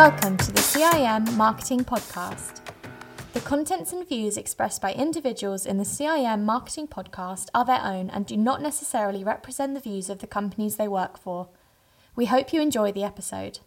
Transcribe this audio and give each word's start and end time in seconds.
Welcome 0.00 0.38
to 0.38 0.50
the 0.50 0.60
CIM 0.60 1.36
Marketing 1.36 1.84
Podcast. 1.84 2.62
The 3.34 3.40
contents 3.40 3.92
and 3.92 4.08
views 4.08 4.38
expressed 4.38 4.80
by 4.80 4.94
individuals 4.94 5.66
in 5.66 5.76
the 5.76 5.84
CIM 5.84 6.40
Marketing 6.40 6.88
Podcast 6.88 7.48
are 7.54 7.66
their 7.66 7.82
own 7.84 8.08
and 8.08 8.24
do 8.24 8.38
not 8.38 8.62
necessarily 8.62 9.22
represent 9.22 9.74
the 9.74 9.80
views 9.80 10.08
of 10.08 10.20
the 10.20 10.26
companies 10.26 10.76
they 10.76 10.88
work 10.88 11.18
for. 11.18 11.50
We 12.16 12.24
hope 12.24 12.50
you 12.50 12.62
enjoy 12.62 12.92
the 12.92 13.04
episode. 13.04 13.58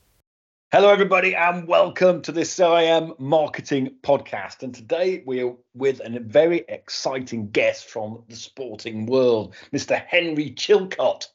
Hello, 0.72 0.90
everybody, 0.90 1.36
and 1.36 1.68
welcome 1.68 2.24
to 2.24 2.32
this 2.32 2.58
CIM 2.58 3.20
Marketing 3.20 3.94
Podcast. 4.02 4.64
And 4.64 4.74
today 4.74 5.22
we 5.28 5.44
are 5.44 5.54
with 5.76 6.02
a 6.04 6.20
very 6.20 6.66
exciting 6.68 7.52
guest 7.52 7.86
from 7.86 8.24
the 8.28 8.36
sporting 8.36 9.06
world, 9.06 9.54
Mr. 9.72 10.04
Henry 10.08 10.50
Chilcott 10.50 11.28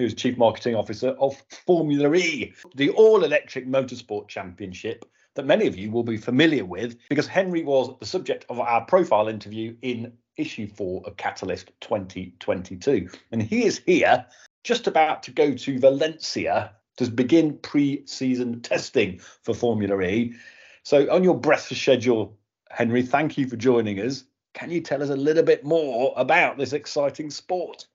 who's 0.00 0.14
Chief 0.14 0.38
Marketing 0.38 0.74
Officer 0.74 1.10
of 1.20 1.36
Formula 1.66 2.14
E, 2.14 2.54
the 2.74 2.88
all 2.90 3.22
electric 3.22 3.68
motorsport 3.68 4.28
championship 4.28 5.04
that 5.34 5.44
many 5.44 5.66
of 5.66 5.76
you 5.76 5.90
will 5.90 6.02
be 6.02 6.16
familiar 6.16 6.64
with 6.64 6.96
because 7.10 7.26
Henry 7.26 7.62
was 7.62 7.94
the 8.00 8.06
subject 8.06 8.46
of 8.48 8.58
our 8.58 8.84
profile 8.86 9.28
interview 9.28 9.76
in 9.82 10.12
issue 10.36 10.66
four 10.66 11.02
of 11.04 11.18
Catalyst 11.18 11.70
2022. 11.82 13.10
And 13.30 13.42
he 13.42 13.64
is 13.64 13.82
here 13.84 14.24
just 14.64 14.86
about 14.86 15.22
to 15.24 15.32
go 15.32 15.52
to 15.52 15.78
Valencia 15.78 16.72
to 16.96 17.10
begin 17.10 17.58
pre 17.58 18.02
season 18.06 18.62
testing 18.62 19.18
for 19.42 19.54
Formula 19.54 20.00
E. 20.00 20.34
So, 20.82 21.12
on 21.12 21.22
your 21.22 21.38
breakfast 21.38 21.82
schedule, 21.82 22.38
Henry, 22.70 23.02
thank 23.02 23.36
you 23.36 23.46
for 23.46 23.56
joining 23.56 24.00
us. 24.00 24.24
Can 24.54 24.70
you 24.70 24.80
tell 24.80 25.02
us 25.02 25.10
a 25.10 25.16
little 25.16 25.42
bit 25.42 25.62
more 25.62 26.14
about 26.16 26.56
this 26.56 26.72
exciting 26.72 27.30
sport? 27.30 27.86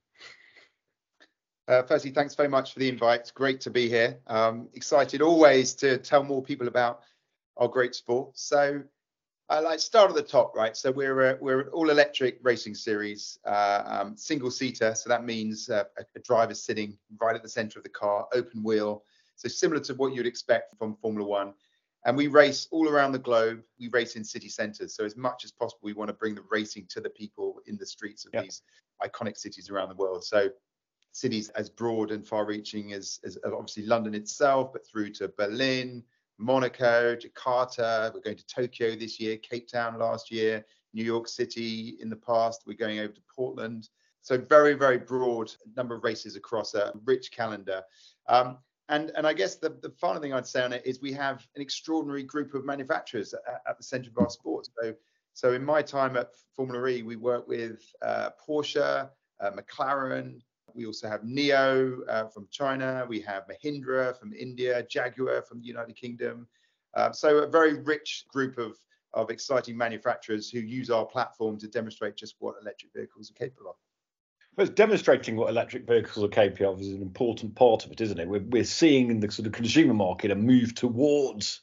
Uh, 1.68 1.82
firstly, 1.84 2.12
thanks 2.12 2.36
very 2.36 2.50
much 2.50 2.74
for 2.74 2.80
the 2.80 2.88
invite. 2.88 3.22
It's 3.22 3.32
great 3.32 3.60
to 3.62 3.72
be 3.72 3.90
here. 3.90 4.20
Um, 4.28 4.70
excited 4.74 5.22
always 5.22 5.74
to 5.76 5.98
tell 5.98 6.24
more 6.24 6.44
people 6.44 6.68
about 6.68 7.02
our 7.58 7.68
great 7.68 7.96
sport. 7.96 8.38
So, 8.38 8.84
I 9.48 9.60
like 9.60 9.80
start 9.80 10.10
at 10.10 10.16
the 10.16 10.24
top, 10.24 10.56
right? 10.56 10.76
So 10.76 10.92
we're 10.92 11.34
a, 11.34 11.38
we're 11.40 11.62
an 11.62 11.68
all 11.68 11.92
electric 11.92 12.40
racing 12.42 12.74
series, 12.74 13.38
uh, 13.46 13.84
um, 13.86 14.18
single 14.18 14.50
seater. 14.50 14.96
So 14.96 15.08
that 15.10 15.24
means 15.24 15.70
uh, 15.70 15.84
a, 16.00 16.04
a 16.16 16.20
driver 16.22 16.56
sitting 16.56 16.98
right 17.22 17.36
at 17.36 17.44
the 17.44 17.50
center 17.50 17.78
of 17.78 17.84
the 17.84 17.90
car, 17.90 18.28
open 18.34 18.64
wheel. 18.64 19.04
So 19.36 19.48
similar 19.48 19.82
to 19.82 19.94
what 19.94 20.16
you'd 20.16 20.26
expect 20.26 20.76
from 20.80 20.96
Formula 20.96 21.28
One. 21.28 21.54
And 22.06 22.18
we 22.18 22.28
race 22.28 22.68
all 22.72 22.90
around 22.90 23.12
the 23.12 23.20
globe. 23.20 23.62
We 23.80 23.90
race 23.90 24.16
in 24.16 24.24
city 24.24 24.50
centers. 24.50 24.96
So 24.96 25.06
as 25.06 25.16
much 25.16 25.44
as 25.44 25.52
possible, 25.52 25.82
we 25.84 25.94
want 25.94 26.08
to 26.08 26.14
bring 26.16 26.34
the 26.34 26.44
racing 26.50 26.88
to 26.90 27.02
the 27.02 27.10
people 27.10 27.62
in 27.68 27.78
the 27.78 27.86
streets 27.86 28.26
of 28.26 28.32
yep. 28.34 28.44
these 28.44 28.64
iconic 29.04 29.38
cities 29.38 29.70
around 29.70 29.90
the 29.90 29.96
world. 29.96 30.24
So 30.24 30.50
cities 31.16 31.48
as 31.50 31.70
broad 31.70 32.12
and 32.12 32.28
far-reaching 32.28 32.92
as, 32.92 33.22
as 33.24 33.38
obviously 33.46 33.86
London 33.86 34.14
itself, 34.14 34.74
but 34.74 34.86
through 34.86 35.10
to 35.10 35.30
Berlin, 35.38 36.04
Monaco, 36.38 37.16
Jakarta. 37.16 38.14
We're 38.14 38.20
going 38.20 38.36
to 38.36 38.46
Tokyo 38.48 38.98
this 38.98 39.18
year, 39.18 39.38
Cape 39.38 39.70
Town 39.70 39.98
last 39.98 40.30
year, 40.30 40.66
New 40.94 41.06
York 41.06 41.30
City 41.30 41.98
in 42.02 42.10
the 42.10 42.18
past. 42.18 42.64
We're 42.68 42.74
going 42.74 43.00
over 43.00 43.14
to 43.14 43.22
Portland. 43.34 43.88
So 44.24 44.38
very, 44.38 44.74
very 44.74 44.98
broad 44.98 45.54
number 45.78 45.96
of 45.96 46.04
races 46.04 46.36
across 46.36 46.74
a 46.74 46.92
rich 47.06 47.32
calendar. 47.32 47.82
Um, 48.28 48.58
and, 48.90 49.12
and 49.16 49.26
I 49.26 49.32
guess 49.32 49.56
the, 49.56 49.70
the 49.82 49.92
final 49.92 50.22
thing 50.22 50.34
I'd 50.34 50.46
say 50.46 50.64
on 50.64 50.74
it 50.74 50.82
is 50.86 51.00
we 51.00 51.14
have 51.14 51.48
an 51.56 51.62
extraordinary 51.62 52.24
group 52.24 52.54
of 52.54 52.66
manufacturers 52.66 53.34
at, 53.34 53.62
at 53.70 53.78
the 53.78 53.84
center 53.84 54.10
of 54.10 54.18
our 54.18 54.30
sport. 54.30 54.68
So, 54.82 54.94
so 55.34 55.54
in 55.54 55.64
my 55.64 55.82
time 55.82 56.18
at 56.18 56.32
Formula 56.58 56.86
E, 56.88 57.04
we 57.04 57.16
work 57.16 57.48
with 57.48 57.80
uh, 58.02 58.32
Porsche, 58.46 59.10
uh, 59.40 59.52
McLaren, 59.52 60.42
we 60.76 60.86
also 60.86 61.08
have 61.08 61.22
NIO 61.22 62.00
uh, 62.10 62.28
from 62.28 62.48
China. 62.52 63.06
We 63.08 63.22
have 63.22 63.44
Mahindra 63.48 64.18
from 64.20 64.34
India, 64.34 64.84
Jaguar 64.84 65.42
from 65.42 65.62
the 65.62 65.68
United 65.68 65.96
Kingdom. 65.96 66.48
Uh, 66.94 67.12
so 67.12 67.40
a 67.40 67.48
very 67.48 67.76
rich 67.82 68.26
group 68.28 68.58
of, 68.58 68.78
of 69.14 69.30
exciting 69.30 69.78
manufacturers 69.78 70.50
who 70.50 70.60
use 70.60 70.90
our 70.90 71.06
platform 71.06 71.58
to 71.60 71.68
demonstrate 71.68 72.16
just 72.16 72.36
what 72.40 72.56
electric 72.62 72.94
vehicles 72.94 73.32
are 73.32 73.34
capable 73.34 73.70
of. 73.70 73.76
Well, 74.58 74.68
demonstrating 74.68 75.36
what 75.36 75.50
electric 75.50 75.86
vehicles 75.86 76.24
are 76.24 76.30
capable 76.30 76.74
of 76.74 76.82
is 76.82 76.88
an 76.90 77.02
important 77.02 77.56
part 77.56 77.86
of 77.86 77.92
it, 77.92 78.00
isn't 78.00 78.20
it? 78.20 78.28
We're, 78.28 78.46
we're 78.48 78.64
seeing 78.64 79.10
in 79.10 79.20
the 79.20 79.30
sort 79.30 79.48
of 79.48 79.52
consumer 79.52 79.94
market 79.94 80.32
a 80.32 80.36
move 80.36 80.76
towards 80.76 81.62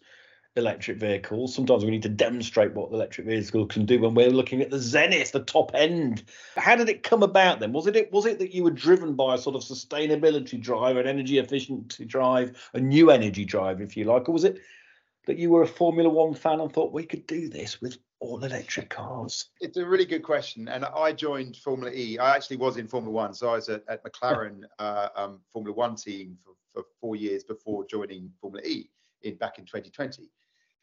electric 0.56 0.98
vehicles. 0.98 1.54
Sometimes 1.54 1.84
we 1.84 1.90
need 1.90 2.02
to 2.02 2.08
demonstrate 2.08 2.74
what 2.74 2.90
the 2.90 2.96
electric 2.96 3.26
vehicle 3.26 3.66
can 3.66 3.86
do 3.86 4.00
when 4.00 4.14
we're 4.14 4.30
looking 4.30 4.60
at 4.60 4.70
the 4.70 4.78
zenith, 4.78 5.32
the 5.32 5.40
top 5.40 5.70
end. 5.74 6.24
How 6.56 6.76
did 6.76 6.88
it 6.88 7.02
come 7.02 7.22
about 7.22 7.60
then? 7.60 7.72
Was 7.72 7.86
it 7.86 8.12
was 8.12 8.26
it 8.26 8.38
that 8.38 8.54
you 8.54 8.64
were 8.64 8.70
driven 8.70 9.14
by 9.14 9.34
a 9.34 9.38
sort 9.38 9.56
of 9.56 9.62
sustainability 9.62 10.60
drive, 10.60 10.96
an 10.96 11.06
energy 11.06 11.38
efficiency 11.38 12.04
drive, 12.04 12.70
a 12.74 12.80
new 12.80 13.10
energy 13.10 13.44
drive, 13.44 13.80
if 13.80 13.96
you 13.96 14.04
like, 14.04 14.28
or 14.28 14.32
was 14.32 14.44
it 14.44 14.60
that 15.26 15.38
you 15.38 15.50
were 15.50 15.62
a 15.62 15.68
Formula 15.68 16.10
One 16.10 16.34
fan 16.34 16.60
and 16.60 16.72
thought 16.72 16.92
we 16.92 17.06
could 17.06 17.26
do 17.26 17.48
this 17.48 17.80
with 17.80 17.96
all 18.20 18.44
electric 18.44 18.90
cars? 18.90 19.50
It's 19.60 19.76
a 19.76 19.86
really 19.86 20.04
good 20.04 20.22
question. 20.22 20.68
And 20.68 20.84
I 20.84 21.12
joined 21.12 21.56
Formula 21.56 21.92
E. 21.94 22.18
I 22.18 22.34
actually 22.34 22.56
was 22.56 22.76
in 22.76 22.88
Formula 22.88 23.14
One. 23.14 23.32
So 23.32 23.48
I 23.48 23.54
was 23.54 23.68
at, 23.68 23.84
at 23.88 24.04
McLaren 24.04 24.62
uh, 24.78 25.08
um, 25.16 25.40
Formula 25.52 25.74
One 25.74 25.96
team 25.96 26.36
for, 26.44 26.54
for 26.74 26.84
four 27.00 27.16
years 27.16 27.44
before 27.44 27.86
joining 27.86 28.30
Formula 28.40 28.66
E 28.66 28.90
in 29.22 29.36
back 29.36 29.58
in 29.58 29.64
2020. 29.64 30.28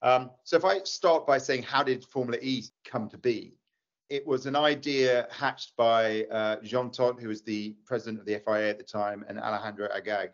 Um, 0.02 0.32
so 0.44 0.56
if 0.58 0.66
I 0.66 0.80
start 0.84 1.28
by 1.28 1.38
saying, 1.38 1.64
how 1.64 1.84
did 1.84 2.06
Formula 2.06 2.38
E 2.42 2.64
come 2.86 3.10
to 3.10 3.18
be? 3.18 3.58
It 4.10 4.26
was 4.26 4.46
an 4.46 4.56
idea 4.56 5.28
hatched 5.30 5.76
by 5.78 6.24
uh, 6.32 6.58
Jean 6.64 6.90
Todt, 6.90 7.22
who 7.22 7.28
was 7.28 7.44
the 7.44 7.76
president 7.86 8.20
of 8.20 8.26
the 8.26 8.42
FIA 8.46 8.70
at 8.70 8.78
the 8.78 8.84
time, 8.84 9.24
and 9.28 9.40
Alejandro 9.40 9.88
Agag. 9.94 10.32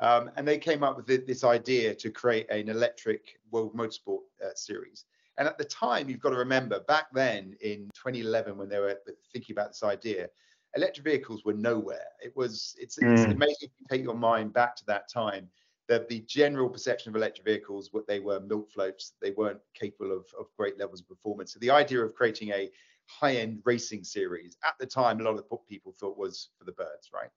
Um, 0.00 0.30
and 0.36 0.46
they 0.46 0.58
came 0.58 0.82
up 0.82 0.96
with 0.96 1.26
this 1.26 1.42
idea 1.42 1.94
to 1.94 2.10
create 2.10 2.50
an 2.50 2.68
electric 2.68 3.38
world 3.50 3.74
motorsport 3.74 4.20
uh, 4.44 4.50
series. 4.54 5.06
And 5.38 5.48
at 5.48 5.56
the 5.56 5.64
time, 5.64 6.10
you've 6.10 6.20
got 6.20 6.30
to 6.30 6.36
remember, 6.36 6.80
back 6.80 7.06
then 7.12 7.54
in 7.60 7.90
2011, 7.94 8.56
when 8.58 8.68
they 8.68 8.78
were 8.78 8.98
thinking 9.32 9.54
about 9.54 9.68
this 9.68 9.82
idea, 9.82 10.28
electric 10.74 11.04
vehicles 11.04 11.44
were 11.44 11.54
nowhere. 11.54 12.08
It 12.22 12.34
was 12.36 12.74
it's, 12.78 12.98
mm. 12.98 13.12
it's 13.12 13.24
amazing 13.24 13.56
if 13.62 13.70
you 13.78 13.86
take 13.90 14.02
your 14.02 14.14
mind 14.14 14.52
back 14.52 14.76
to 14.76 14.84
that 14.86 15.10
time 15.10 15.48
that 15.88 16.08
the 16.08 16.20
general 16.20 16.68
perception 16.68 17.10
of 17.10 17.16
electric 17.16 17.44
vehicles, 17.44 17.90
what 17.92 18.06
they 18.06 18.20
were 18.20 18.40
milk 18.40 18.70
floats, 18.70 19.12
they 19.22 19.30
weren't 19.30 19.60
capable 19.74 20.12
of, 20.12 20.24
of 20.38 20.46
great 20.56 20.78
levels 20.78 21.00
of 21.00 21.08
performance. 21.08 21.52
So 21.52 21.60
the 21.60 21.70
idea 21.70 22.04
of 22.04 22.14
creating 22.14 22.50
a 22.50 22.70
high-end 23.06 23.60
racing 23.64 24.02
series 24.02 24.56
at 24.66 24.74
the 24.80 24.86
time, 24.86 25.20
a 25.20 25.22
lot 25.22 25.38
of 25.38 25.44
people 25.68 25.92
thought 25.92 26.18
was 26.18 26.48
for 26.58 26.64
the 26.64 26.72
birds, 26.72 27.10
right? 27.14 27.30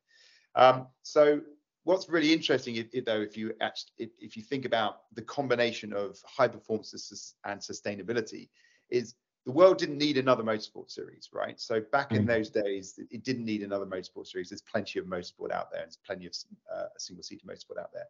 Um, 0.56 0.88
so 1.04 1.42
what's 1.84 2.09
really 2.09 2.34
interesting, 2.34 2.84
though, 3.06 3.22
if 3.22 3.38
you 3.38 3.54
actually, 3.62 4.12
if 4.18 4.36
you 4.36 4.44
think 4.44 4.66
about 4.66 5.02
the 5.14 5.22
combination 5.22 5.94
of 5.94 6.18
high 6.26 6.48
performance 6.48 7.36
and 7.46 7.59
sustainability, 7.59 8.50
is 8.90 9.14
the 9.46 9.52
world 9.52 9.78
didn't 9.78 9.98
need 9.98 10.18
another 10.18 10.44
motorsport 10.44 10.92
series, 10.92 11.30
right? 11.34 11.60
So 11.60 11.82
back 11.92 12.12
in 12.12 12.26
mm. 12.26 12.28
those 12.28 12.50
days, 12.50 13.00
it 13.10 13.24
didn't 13.24 13.46
need 13.46 13.64
another 13.64 13.86
motorsport 13.86 14.28
series. 14.28 14.50
There's 14.50 14.62
plenty 14.62 15.00
of 15.00 15.06
motorsport 15.06 15.52
out 15.52 15.72
there, 15.72 15.82
and 15.82 15.88
there's 15.88 16.00
plenty 16.06 16.26
of 16.26 16.34
uh, 16.74 16.86
single-seater 16.98 17.46
motorsport 17.46 17.80
out 17.80 17.92
there. 17.94 18.06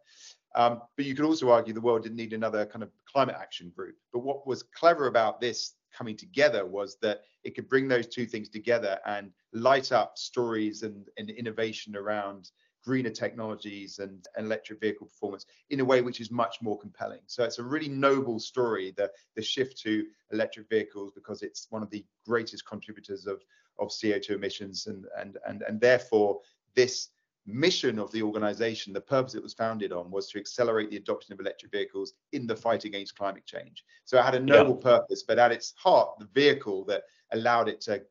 Um, 0.54 0.82
but 0.96 1.06
you 1.06 1.14
could 1.14 1.24
also 1.24 1.50
argue 1.50 1.72
the 1.72 1.80
world 1.80 2.02
didn't 2.02 2.16
need 2.16 2.32
another 2.32 2.66
kind 2.66 2.82
of 2.82 2.90
climate 3.10 3.36
action 3.38 3.72
group. 3.74 3.96
But 4.12 4.20
what 4.20 4.46
was 4.46 4.62
clever 4.62 5.06
about 5.06 5.40
this 5.40 5.74
coming 5.96 6.16
together 6.16 6.66
was 6.66 6.98
that 7.02 7.22
it 7.44 7.54
could 7.54 7.68
bring 7.68 7.88
those 7.88 8.06
two 8.06 8.26
things 8.26 8.48
together 8.48 8.98
and 9.06 9.30
light 9.52 9.92
up 9.92 10.18
stories 10.18 10.82
and, 10.82 11.08
and 11.16 11.30
innovation 11.30 11.96
around 11.96 12.50
greener 12.84 13.10
technologies 13.10 13.98
and, 13.98 14.26
and, 14.36 14.46
electric 14.46 14.80
vehicle 14.80 15.06
performance 15.06 15.46
in 15.70 15.80
a 15.80 15.84
way 15.84 16.00
which 16.00 16.20
is 16.20 16.30
much 16.30 16.56
more 16.62 16.78
compelling. 16.78 17.20
So 17.26 17.44
it's 17.44 17.58
a 17.58 17.62
really 17.62 17.88
noble 17.88 18.38
story, 18.38 18.92
the, 18.96 19.10
the 19.36 19.42
shift 19.42 19.78
to 19.82 20.06
electric 20.32 20.68
vehicles, 20.68 21.12
because 21.14 21.42
it's 21.42 21.66
one 21.70 21.82
of 21.82 21.90
the 21.90 22.04
greatest 22.26 22.66
contributors 22.66 23.26
of, 23.26 23.42
of 23.78 23.88
CO2 23.88 24.30
emissions. 24.30 24.86
And, 24.86 25.06
and, 25.18 25.36
and, 25.46 25.62
and 25.62 25.80
therefore, 25.80 26.40
this 26.74 27.08
mission 27.46 27.98
of 27.98 28.10
the 28.12 28.22
organization, 28.22 28.92
the 28.92 29.00
purpose 29.00 29.34
it 29.34 29.42
was 29.42 29.54
founded 29.54 29.92
on, 29.92 30.10
was 30.10 30.28
to 30.30 30.38
accelerate 30.38 30.90
the 30.90 30.96
adoption 30.96 31.32
of 31.32 31.40
electric 31.40 31.72
vehicles 31.72 32.14
in 32.32 32.46
the 32.46 32.56
fight 32.56 32.84
against 32.84 33.16
climate 33.16 33.44
change. 33.46 33.84
So 34.04 34.18
it 34.18 34.24
had 34.24 34.34
a 34.34 34.40
noble 34.40 34.76
yeah. 34.76 34.98
purpose, 34.98 35.24
but 35.26 35.38
at 35.38 35.52
its 35.52 35.74
heart, 35.76 36.18
the 36.18 36.28
vehicle 36.34 36.84
that 36.84 37.04
allowed 37.32 37.68
it 37.68 37.80
to 37.82 38.02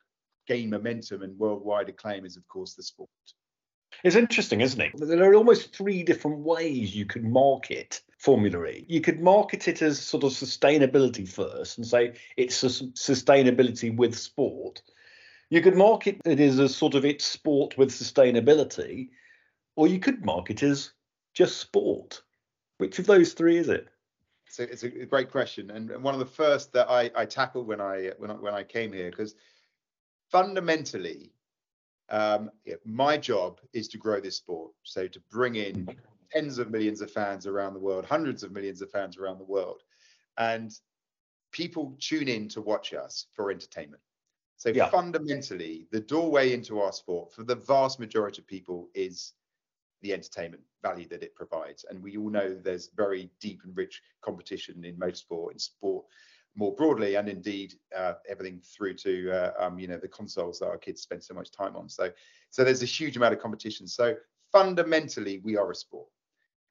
gain 0.47 0.69
momentum 0.69 1.21
and 1.21 1.37
worldwide 1.37 1.89
acclaim 1.89 2.25
is, 2.25 2.35
of 2.35 2.47
course, 2.47 2.73
the 2.73 2.83
sport. 2.83 3.09
It's 4.03 4.15
interesting, 4.15 4.61
isn't 4.61 4.79
it? 4.79 4.93
There 4.95 5.29
are 5.29 5.35
almost 5.35 5.75
three 5.75 6.03
different 6.03 6.39
ways 6.39 6.95
you 6.95 7.05
could 7.05 7.25
market 7.25 8.01
Formula 8.17 8.65
E. 8.65 8.85
You 8.87 9.01
could 9.01 9.19
market 9.19 9.67
it 9.67 9.81
as 9.81 9.99
sort 9.99 10.23
of 10.23 10.31
sustainability 10.31 11.27
first 11.27 11.77
and 11.77 11.87
say 11.87 12.15
it's 12.37 12.63
a 12.63 12.67
sustainability 12.67 13.95
with 13.95 14.17
sport. 14.17 14.81
You 15.49 15.61
could 15.61 15.75
market 15.75 16.21
it 16.25 16.39
as 16.39 16.59
a 16.59 16.69
sort 16.69 16.95
of 16.95 17.05
it's 17.05 17.25
sport 17.25 17.77
with 17.77 17.89
sustainability, 17.89 19.09
or 19.75 19.87
you 19.87 19.99
could 19.99 20.23
market 20.23 20.63
it 20.63 20.69
as 20.69 20.91
just 21.33 21.57
sport. 21.57 22.21
Which 22.77 22.99
of 22.99 23.07
those 23.07 23.33
three 23.33 23.57
is 23.57 23.69
it? 23.69 23.87
So 24.49 24.63
it's 24.63 24.83
a 24.83 24.89
great 24.89 25.31
question, 25.31 25.69
and 25.71 26.03
one 26.03 26.13
of 26.13 26.19
the 26.19 26.25
first 26.25 26.73
that 26.73 26.89
I, 26.89 27.11
I 27.15 27.25
tackled 27.25 27.67
when 27.67 27.79
I 27.79 28.11
when 28.17 28.31
I, 28.31 28.33
when 28.33 28.53
I 28.53 28.63
came 28.63 28.91
here, 28.91 29.11
because 29.11 29.35
fundamentally 30.31 31.31
um, 32.09 32.49
my 32.85 33.17
job 33.17 33.59
is 33.73 33.87
to 33.89 33.97
grow 33.97 34.19
this 34.19 34.37
sport. 34.37 34.71
So 34.83 35.07
to 35.07 35.19
bring 35.31 35.55
in 35.55 35.87
tens 36.31 36.57
of 36.59 36.69
millions 36.69 37.01
of 37.01 37.11
fans 37.11 37.47
around 37.47 37.73
the 37.73 37.79
world, 37.79 38.05
hundreds 38.05 38.43
of 38.43 38.51
millions 38.51 38.81
of 38.81 38.91
fans 38.91 39.17
around 39.17 39.37
the 39.39 39.43
world. 39.45 39.83
And 40.37 40.71
people 41.51 41.95
tune 41.99 42.27
in 42.27 42.47
to 42.49 42.61
watch 42.61 42.93
us 42.93 43.27
for 43.33 43.51
entertainment. 43.51 44.01
So 44.57 44.69
Yeah. 44.69 44.89
fundamentally, 44.89 45.87
the 45.91 46.01
doorway 46.01 46.53
into 46.53 46.79
our 46.79 46.91
sport 46.91 47.31
for 47.31 47.43
the 47.43 47.55
vast 47.55 47.99
majority 47.99 48.41
of 48.41 48.47
people 48.47 48.89
is 48.93 49.33
the 50.01 50.13
entertainment 50.13 50.63
value 50.81 51.07
that 51.07 51.23
it 51.23 51.35
provides. 51.35 51.85
And 51.85 52.01
we 52.01 52.17
all 52.17 52.29
know 52.29 52.53
there's 52.53 52.89
very 52.89 53.29
deep 53.39 53.63
and 53.63 53.75
rich 53.75 54.01
competition 54.21 54.83
in 54.85 54.97
motorsport 54.97 55.51
and 55.51 55.61
sport 55.61 56.05
more 56.55 56.75
broadly, 56.75 57.15
and 57.15 57.29
indeed 57.29 57.73
uh, 57.95 58.13
everything 58.27 58.61
through 58.61 58.95
to 58.95 59.31
uh, 59.31 59.51
um, 59.59 59.79
you 59.79 59.87
know 59.87 59.97
the 59.97 60.07
consoles 60.07 60.59
that 60.59 60.67
our 60.67 60.77
kids 60.77 61.01
spend 61.01 61.23
so 61.23 61.33
much 61.33 61.51
time 61.51 61.75
on. 61.75 61.89
So 61.89 62.11
so 62.49 62.63
there's 62.63 62.83
a 62.83 62.87
huge 62.87 63.17
amount 63.17 63.33
of 63.33 63.39
competition. 63.39 63.87
So 63.87 64.15
fundamentally, 64.51 65.39
we 65.43 65.57
are 65.57 65.71
a 65.71 65.75
sport. 65.75 66.07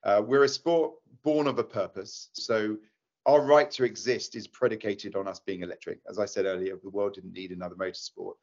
Uh, 0.04 0.22
we're 0.24 0.44
a 0.44 0.48
sport 0.48 0.94
born 1.22 1.46
of 1.46 1.58
a 1.58 1.64
purpose. 1.64 2.30
So 2.32 2.76
our 3.26 3.42
right 3.42 3.70
to 3.72 3.84
exist 3.84 4.36
is 4.36 4.46
predicated 4.46 5.14
on 5.14 5.28
us 5.28 5.40
being 5.40 5.62
electric. 5.62 6.00
As 6.08 6.18
I 6.18 6.24
said 6.24 6.46
earlier, 6.46 6.78
the 6.82 6.90
world 6.90 7.14
didn't 7.14 7.32
need 7.32 7.50
another 7.50 7.74
motorsport. 7.74 8.34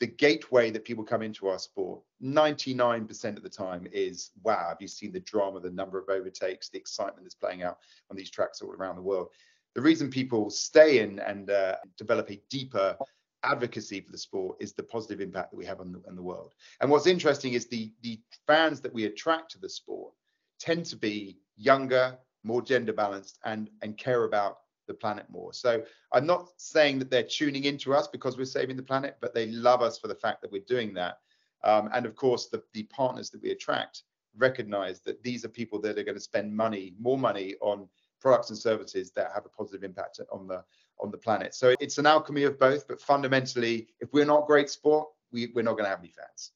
The 0.00 0.08
gateway 0.08 0.70
that 0.72 0.84
people 0.84 1.04
come 1.04 1.22
into 1.22 1.46
our 1.46 1.58
sport, 1.58 2.02
99% 2.20 3.36
of 3.36 3.42
the 3.44 3.48
time, 3.48 3.86
is 3.92 4.32
wow, 4.42 4.66
have 4.68 4.78
you 4.80 4.88
seen 4.88 5.12
the 5.12 5.20
drama, 5.20 5.60
the 5.60 5.70
number 5.70 5.98
of 5.98 6.08
overtakes, 6.08 6.68
the 6.68 6.78
excitement 6.78 7.22
that's 7.22 7.36
playing 7.36 7.62
out 7.62 7.78
on 8.10 8.16
these 8.16 8.30
tracks 8.30 8.60
all 8.60 8.72
around 8.72 8.96
the 8.96 9.02
world? 9.02 9.28
The 9.74 9.82
reason 9.82 10.10
people 10.10 10.50
stay 10.50 11.00
in 11.00 11.18
and 11.18 11.50
uh, 11.50 11.76
develop 11.98 12.30
a 12.30 12.40
deeper 12.48 12.96
advocacy 13.42 14.00
for 14.00 14.10
the 14.10 14.18
sport 14.18 14.56
is 14.60 14.72
the 14.72 14.82
positive 14.82 15.20
impact 15.20 15.50
that 15.50 15.56
we 15.56 15.66
have 15.66 15.80
on 15.80 15.92
the, 15.92 16.02
on 16.08 16.16
the 16.16 16.22
world. 16.22 16.54
And 16.80 16.90
what's 16.90 17.06
interesting 17.06 17.52
is 17.52 17.66
the, 17.66 17.92
the 18.02 18.18
fans 18.46 18.80
that 18.80 18.94
we 18.94 19.04
attract 19.04 19.50
to 19.52 19.60
the 19.60 19.68
sport 19.68 20.12
tend 20.58 20.86
to 20.86 20.96
be 20.96 21.38
younger, 21.56 22.16
more 22.42 22.62
gender 22.62 22.92
balanced, 22.92 23.38
and, 23.44 23.70
and 23.82 23.98
care 23.98 24.24
about 24.24 24.58
the 24.86 24.94
planet 24.94 25.26
more. 25.28 25.52
So 25.52 25.82
I'm 26.12 26.26
not 26.26 26.48
saying 26.56 26.98
that 27.00 27.10
they're 27.10 27.22
tuning 27.22 27.64
into 27.64 27.94
us 27.94 28.06
because 28.08 28.36
we're 28.36 28.44
saving 28.44 28.76
the 28.76 28.82
planet, 28.82 29.16
but 29.20 29.34
they 29.34 29.46
love 29.46 29.82
us 29.82 29.98
for 29.98 30.08
the 30.08 30.14
fact 30.14 30.42
that 30.42 30.52
we're 30.52 30.62
doing 30.66 30.94
that. 30.94 31.18
Um, 31.62 31.90
and 31.94 32.06
of 32.06 32.14
course, 32.14 32.48
the, 32.48 32.62
the 32.74 32.84
partners 32.84 33.30
that 33.30 33.42
we 33.42 33.50
attract 33.50 34.02
recognize 34.36 35.00
that 35.00 35.22
these 35.22 35.44
are 35.44 35.48
people 35.48 35.80
that 35.80 35.98
are 35.98 36.04
going 36.04 36.16
to 36.16 36.20
spend 36.20 36.54
money, 36.54 36.94
more 37.00 37.16
money 37.18 37.54
on 37.60 37.88
products 38.24 38.48
and 38.48 38.58
services 38.58 39.10
that 39.12 39.30
have 39.34 39.44
a 39.44 39.50
positive 39.50 39.84
impact 39.84 40.18
on 40.32 40.48
the 40.48 40.64
on 40.98 41.10
the 41.10 41.18
planet. 41.18 41.54
So 41.54 41.74
it's 41.78 41.98
an 41.98 42.06
alchemy 42.06 42.44
of 42.44 42.58
both, 42.58 42.88
but 42.88 43.00
fundamentally, 43.00 43.88
if 44.00 44.12
we're 44.14 44.24
not 44.24 44.46
great 44.46 44.70
sport, 44.70 45.08
we, 45.30 45.50
we're 45.54 45.62
not 45.62 45.72
going 45.72 45.84
to 45.84 45.90
have 45.90 45.98
any 45.98 46.08
fans. 46.08 46.52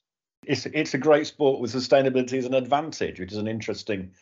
It's 0.47 0.65
it's 0.67 0.95
a 0.95 0.99
great 0.99 1.27
sport 1.27 1.61
with 1.61 1.75
sustainability 1.75 2.39
as 2.39 2.47
an 2.47 2.55
advantage, 2.55 3.21
which 3.21 3.33
is 3.33 3.39
an 3.39 3.49
interesting 3.49 4.13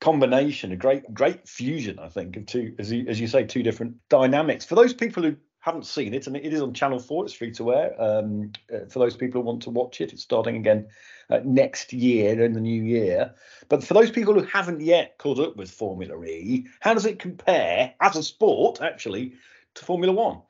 combination, 0.00 0.72
a 0.72 0.76
great 0.76 1.02
great 1.14 1.48
fusion, 1.48 1.98
I 1.98 2.10
think, 2.10 2.36
of 2.36 2.44
two, 2.44 2.74
as 2.78 2.92
you, 2.92 3.06
as 3.08 3.18
you 3.18 3.28
say, 3.28 3.44
two 3.44 3.62
different 3.62 3.96
dynamics. 4.10 4.66
For 4.66 4.74
those 4.74 4.92
people 4.92 5.22
who 5.22 5.36
haven't 5.60 5.86
seen 5.86 6.14
it, 6.14 6.26
and 6.26 6.36
it 6.36 6.52
is 6.52 6.62
on 6.62 6.72
Channel 6.72 6.98
Four, 6.98 7.24
it's 7.24 7.34
free 7.34 7.52
to 7.52 7.74
air. 7.74 7.94
Um, 8.00 8.52
uh, 8.72 8.86
for 8.88 8.98
those 8.98 9.16
people 9.16 9.40
who 9.40 9.46
want 9.46 9.62
to 9.62 9.70
watch 9.70 10.00
it, 10.00 10.12
it's 10.12 10.22
starting 10.22 10.56
again 10.56 10.86
uh, 11.28 11.40
next 11.44 11.92
year 11.92 12.42
in 12.42 12.54
the 12.54 12.60
new 12.60 12.82
year. 12.82 13.34
But 13.68 13.84
for 13.84 13.94
those 13.94 14.10
people 14.10 14.34
who 14.34 14.42
haven't 14.42 14.80
yet 14.80 15.18
caught 15.18 15.38
up 15.38 15.56
with 15.56 15.70
Formula 15.70 16.22
E, 16.24 16.66
how 16.80 16.94
does 16.94 17.06
it 17.06 17.18
compare 17.18 17.94
as 18.00 18.16
a 18.16 18.22
sport 18.22 18.80
actually 18.80 19.34
to 19.74 19.84
Formula 19.84 20.12
One? 20.12 20.40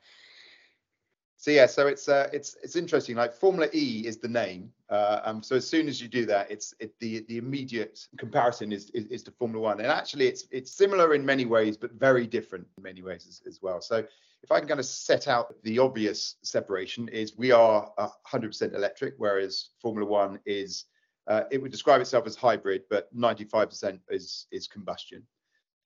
So 1.41 1.49
yeah, 1.49 1.65
so 1.65 1.87
it's 1.87 2.07
uh, 2.07 2.29
it's 2.31 2.55
it's 2.61 2.75
interesting. 2.75 3.15
Like 3.15 3.33
Formula 3.33 3.67
E 3.73 4.03
is 4.05 4.17
the 4.17 4.27
name. 4.27 4.71
Uh, 4.91 5.21
um, 5.23 5.41
so 5.41 5.55
as 5.55 5.67
soon 5.67 5.87
as 5.87 5.99
you 5.99 6.07
do 6.07 6.23
that, 6.27 6.51
it's 6.51 6.75
it, 6.79 6.93
the 6.99 7.25
the 7.27 7.39
immediate 7.39 8.05
comparison 8.19 8.71
is, 8.71 8.91
is 8.91 9.05
is 9.07 9.23
to 9.23 9.31
Formula 9.31 9.59
One, 9.59 9.79
and 9.79 9.87
actually 9.87 10.27
it's 10.27 10.45
it's 10.51 10.71
similar 10.71 11.15
in 11.15 11.25
many 11.25 11.45
ways, 11.45 11.77
but 11.77 11.93
very 11.93 12.27
different 12.27 12.67
in 12.77 12.83
many 12.83 13.01
ways 13.01 13.25
as, 13.27 13.41
as 13.47 13.59
well. 13.59 13.81
So 13.81 14.05
if 14.43 14.51
I 14.51 14.59
can 14.59 14.67
kind 14.67 14.79
of 14.79 14.85
set 14.85 15.27
out 15.27 15.55
the 15.63 15.79
obvious 15.79 16.35
separation, 16.43 17.07
is 17.07 17.35
we 17.35 17.51
are 17.51 17.91
100% 18.31 18.75
electric, 18.75 19.15
whereas 19.17 19.69
Formula 19.81 20.07
One 20.07 20.39
is 20.45 20.85
uh, 21.25 21.45
it 21.49 21.59
would 21.59 21.71
describe 21.71 22.01
itself 22.01 22.27
as 22.27 22.35
hybrid, 22.35 22.83
but 22.87 23.11
95% 23.17 23.99
is 24.11 24.45
is 24.51 24.67
combustion. 24.67 25.23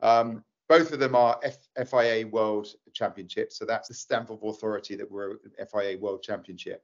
Um, 0.01 0.43
both 0.67 0.91
of 0.91 0.99
them 0.99 1.15
are 1.15 1.39
F- 1.43 1.89
FIA 1.89 2.27
World 2.27 2.67
Championships, 2.93 3.57
so 3.57 3.65
that's 3.65 3.87
the 3.87 3.93
stamp 3.93 4.29
of 4.29 4.43
authority 4.43 4.95
that 4.95 5.09
we're 5.09 5.37
FIA 5.71 5.97
World 5.97 6.23
Championship. 6.23 6.83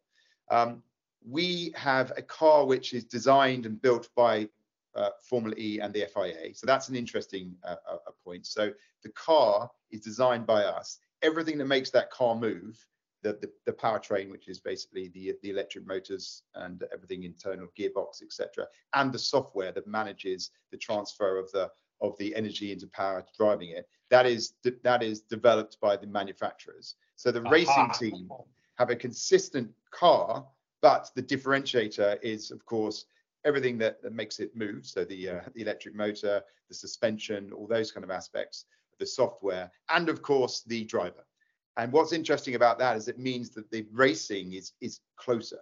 Um, 0.50 0.84
we 1.28 1.74
have 1.76 2.12
a 2.18 2.22
car 2.22 2.66
which 2.66 2.94
is 2.94 3.04
designed 3.04 3.66
and 3.66 3.82
built 3.82 4.10
by 4.16 4.50
uh, 4.96 5.10
Formula 5.22 5.56
E 5.58 5.80
and 5.80 5.94
the 5.94 6.08
FIA, 6.14 6.54
so 6.54 6.66
that's 6.66 6.90
an 6.90 6.96
interesting 6.96 7.56
uh, 7.64 7.76
a 8.08 8.12
point. 8.24 8.46
So 8.46 8.72
the 9.04 9.10
car 9.10 9.70
is 9.90 10.02
designed 10.02 10.46
by 10.46 10.64
us. 10.64 11.00
Everything 11.22 11.58
that 11.58 11.66
makes 11.66 11.92
that 11.92 12.12
car 12.12 12.36
move, 12.36 12.84
the, 13.24 13.34
the, 13.34 13.52
the 13.66 13.74
powertrain, 13.74 14.30
which 14.30 14.48
is 14.48 14.60
basically 14.60 15.08
the 15.10 15.34
the 15.42 15.50
electric 15.50 15.88
motors 15.88 16.44
and 16.56 16.84
everything 16.94 17.24
internal, 17.24 17.68
gearbox, 17.78 18.22
etc., 18.22 18.68
and 18.94 19.12
the 19.12 19.20
software 19.20 19.72
that 19.72 19.88
manages 19.88 20.52
the 20.72 20.78
transfer 20.78 21.38
of 21.38 21.52
the 21.52 21.72
of 22.02 22.18
the 22.18 22.36
energy 22.36 22.72
into 22.72 22.88
power 22.88 23.26
driving 23.38 23.70
it 23.70 23.88
that 24.10 24.26
is 24.26 24.54
that 24.84 25.04
is 25.04 25.22
developed 25.22 25.78
by 25.82 25.96
the 25.96 26.08
manufacturers 26.08 26.96
so 27.16 27.32
the 27.32 27.42
Aha. 27.42 27.50
racing 27.50 27.90
team 27.98 28.30
have 28.78 28.90
a 28.90 28.96
consistent 28.96 29.70
car 29.92 30.46
but 30.82 31.10
the 31.16 31.24
differentiator 31.24 32.18
is 32.22 32.52
of 32.52 32.66
course 32.66 33.06
everything 33.46 33.78
that, 33.78 34.02
that 34.04 34.14
makes 34.14 34.40
it 34.40 34.56
move 34.56 34.86
so 34.86 35.04
the 35.06 35.30
uh, 35.30 35.42
the 35.56 35.62
electric 35.62 35.96
motor 35.96 36.42
the 36.70 36.76
suspension 36.76 37.52
all 37.54 37.68
those 37.68 37.92
kind 37.92 38.04
of 38.04 38.12
aspects 38.12 38.66
the 39.00 39.06
software 39.06 39.72
and 39.90 40.10
of 40.10 40.22
course 40.22 40.64
the 40.68 40.84
driver 40.86 41.26
and 41.78 41.92
what's 41.92 42.14
interesting 42.14 42.56
about 42.56 42.78
that 42.78 42.98
is 42.98 43.08
it 43.08 43.18
means 43.18 43.50
that 43.50 43.70
the 43.72 43.86
racing 43.92 44.54
is 44.54 44.74
is 44.82 45.00
closer 45.16 45.60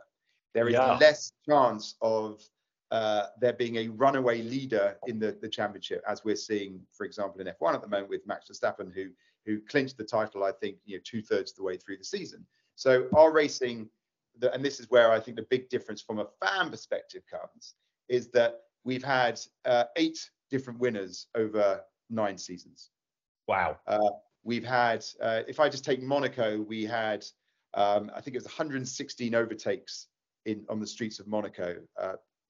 there 0.53 0.68
is 0.68 0.74
yeah. 0.74 0.97
less 0.97 1.31
chance 1.47 1.95
of 2.01 2.42
uh, 2.91 3.27
there 3.39 3.53
being 3.53 3.77
a 3.77 3.88
runaway 3.89 4.41
leader 4.41 4.97
in 5.07 5.19
the, 5.19 5.38
the 5.41 5.50
championship, 5.50 6.03
as 6.07 6.24
we're 6.24 6.36
seeing, 6.36 6.81
for 6.91 7.06
example, 7.06 7.39
in 7.39 7.47
F1 7.47 7.74
at 7.74 7.81
the 7.81 7.88
moment 7.88 8.09
with 8.09 8.25
Max 8.25 8.50
Verstappen, 8.50 8.94
who 8.94 9.09
who 9.45 9.59
clinched 9.62 9.97
the 9.97 10.03
title, 10.03 10.44
I 10.44 10.51
think, 10.51 10.77
you 10.86 10.97
know, 10.97 11.01
two 11.03 11.21
thirds 11.21 11.51
of 11.51 11.57
the 11.57 11.63
way 11.63 11.77
through 11.77 11.97
the 11.97 12.03
season. 12.03 12.45
So 12.75 13.07
our 13.15 13.31
racing, 13.31 13.89
the, 14.38 14.53
and 14.53 14.63
this 14.63 14.80
is 14.80 14.89
where 14.89 15.12
I 15.12 15.19
think 15.19 15.38
the 15.38 15.47
big 15.50 15.69
difference 15.69 16.01
from 16.01 16.19
a 16.19 16.27
fan 16.39 16.69
perspective 16.69 17.24
comes, 17.30 17.75
is 18.09 18.30
that 18.31 18.62
we've 18.83 19.03
had 19.03 19.39
uh, 19.65 19.85
eight 19.95 20.19
different 20.50 20.80
winners 20.80 21.27
over 21.35 21.81
nine 22.09 22.37
seasons. 22.37 22.92
Wow. 23.47 23.78
Uh, 23.87 24.09
we've 24.44 24.66
had, 24.66 25.04
uh, 25.21 25.42
if 25.47 25.59
I 25.59 25.69
just 25.69 25.83
take 25.83 26.02
Monaco, 26.02 26.61
we 26.61 26.85
had, 26.85 27.25
um, 27.73 28.11
I 28.16 28.21
think 28.21 28.35
it 28.35 28.40
was 28.40 28.45
116 28.45 29.35
overtakes 29.35 30.07
in 30.45 30.66
on 30.69 30.80
the 30.80 30.87
streets 30.87 31.19
of 31.19 31.28
Monaco 31.28 31.78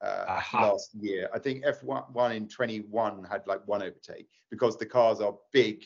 uh, 0.02 0.42
last 0.54 0.94
year. 0.96 1.30
I 1.34 1.40
think 1.40 1.64
F1 1.64 2.36
in 2.36 2.48
21 2.48 3.24
had 3.30 3.46
like 3.48 3.68
one 3.68 3.82
overtake 3.82 4.28
because 4.50 4.78
the 4.78 4.86
cars 4.86 5.20
are 5.20 5.36
big 5.52 5.86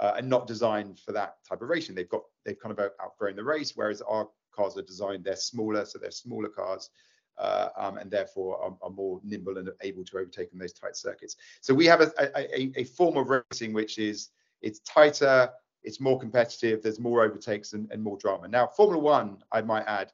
uh, 0.00 0.14
and 0.16 0.28
not 0.28 0.46
designed 0.46 0.98
for 0.98 1.12
that 1.12 1.36
type 1.48 1.62
of 1.62 1.68
racing. 1.68 1.94
They've 1.94 2.08
got 2.08 2.22
they've 2.44 2.58
kind 2.58 2.76
of 2.76 2.90
outgrown 3.02 3.36
the 3.36 3.44
race, 3.44 3.72
whereas 3.74 4.02
our 4.02 4.28
cars 4.52 4.76
are 4.76 4.82
designed 4.82 5.24
they're 5.24 5.36
smaller, 5.36 5.84
so 5.84 5.98
they're 5.98 6.10
smaller 6.10 6.48
cars. 6.48 6.90
Uh, 7.36 7.68
um, 7.76 7.96
and 7.96 8.12
therefore 8.12 8.62
are, 8.62 8.76
are, 8.80 8.90
more 8.90 9.20
nimble 9.24 9.58
and 9.58 9.68
able 9.80 10.04
to 10.04 10.18
overtake 10.18 10.52
in 10.52 10.58
those 10.60 10.72
tight 10.72 10.94
circuits. 10.94 11.34
So 11.62 11.74
we 11.74 11.84
have 11.86 12.00
a, 12.00 12.12
a, 12.16 12.70
a, 12.76 12.84
form 12.84 13.16
of 13.16 13.28
racing 13.28 13.72
which 13.72 13.98
is 13.98 14.28
it's 14.62 14.78
tighter, 14.78 15.50
it's 15.82 16.00
more 16.00 16.16
competitive, 16.16 16.80
there's 16.80 17.00
more 17.00 17.24
overtakes 17.24 17.72
and, 17.72 17.90
and 17.90 18.00
more 18.00 18.16
drama. 18.18 18.46
Now 18.46 18.68
Formula 18.68 19.02
One, 19.02 19.38
I 19.50 19.62
might 19.62 19.82
add, 19.88 20.12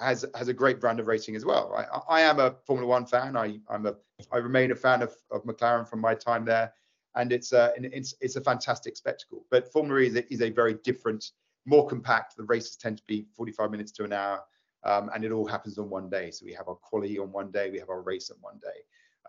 has 0.00 0.24
has 0.34 0.48
a 0.48 0.54
great 0.54 0.80
brand 0.80 1.00
of 1.00 1.06
racing 1.06 1.36
as 1.36 1.44
well. 1.44 1.74
I, 1.76 2.18
I 2.18 2.20
am 2.22 2.40
a 2.40 2.54
Formula 2.66 2.88
One 2.88 3.06
fan. 3.06 3.36
I 3.36 3.60
I'm 3.68 3.86
a 3.86 3.94
I 4.32 4.38
remain 4.38 4.72
a 4.72 4.74
fan 4.74 5.02
of, 5.02 5.14
of 5.30 5.44
McLaren 5.44 5.88
from 5.88 6.00
my 6.00 6.14
time 6.14 6.44
there, 6.44 6.72
and 7.14 7.32
it's 7.32 7.52
a 7.52 7.72
it's 7.76 8.14
it's 8.20 8.36
a 8.36 8.40
fantastic 8.40 8.96
spectacle. 8.96 9.44
But 9.50 9.72
Formula 9.72 10.00
E 10.00 10.06
is 10.06 10.16
a, 10.16 10.32
is 10.32 10.42
a 10.42 10.50
very 10.50 10.74
different, 10.84 11.32
more 11.66 11.86
compact. 11.86 12.36
The 12.36 12.44
races 12.44 12.76
tend 12.76 12.98
to 12.98 13.04
be 13.06 13.26
45 13.36 13.70
minutes 13.70 13.92
to 13.92 14.04
an 14.04 14.12
hour, 14.12 14.42
um, 14.84 15.10
and 15.14 15.24
it 15.24 15.32
all 15.32 15.46
happens 15.46 15.78
on 15.78 15.90
one 15.90 16.08
day. 16.08 16.30
So 16.30 16.44
we 16.44 16.52
have 16.54 16.68
our 16.68 16.76
quality 16.76 17.18
on 17.18 17.32
one 17.32 17.50
day, 17.50 17.70
we 17.70 17.78
have 17.78 17.90
our 17.90 18.02
race 18.02 18.30
on 18.30 18.36
one 18.40 18.58
day. 18.62 18.80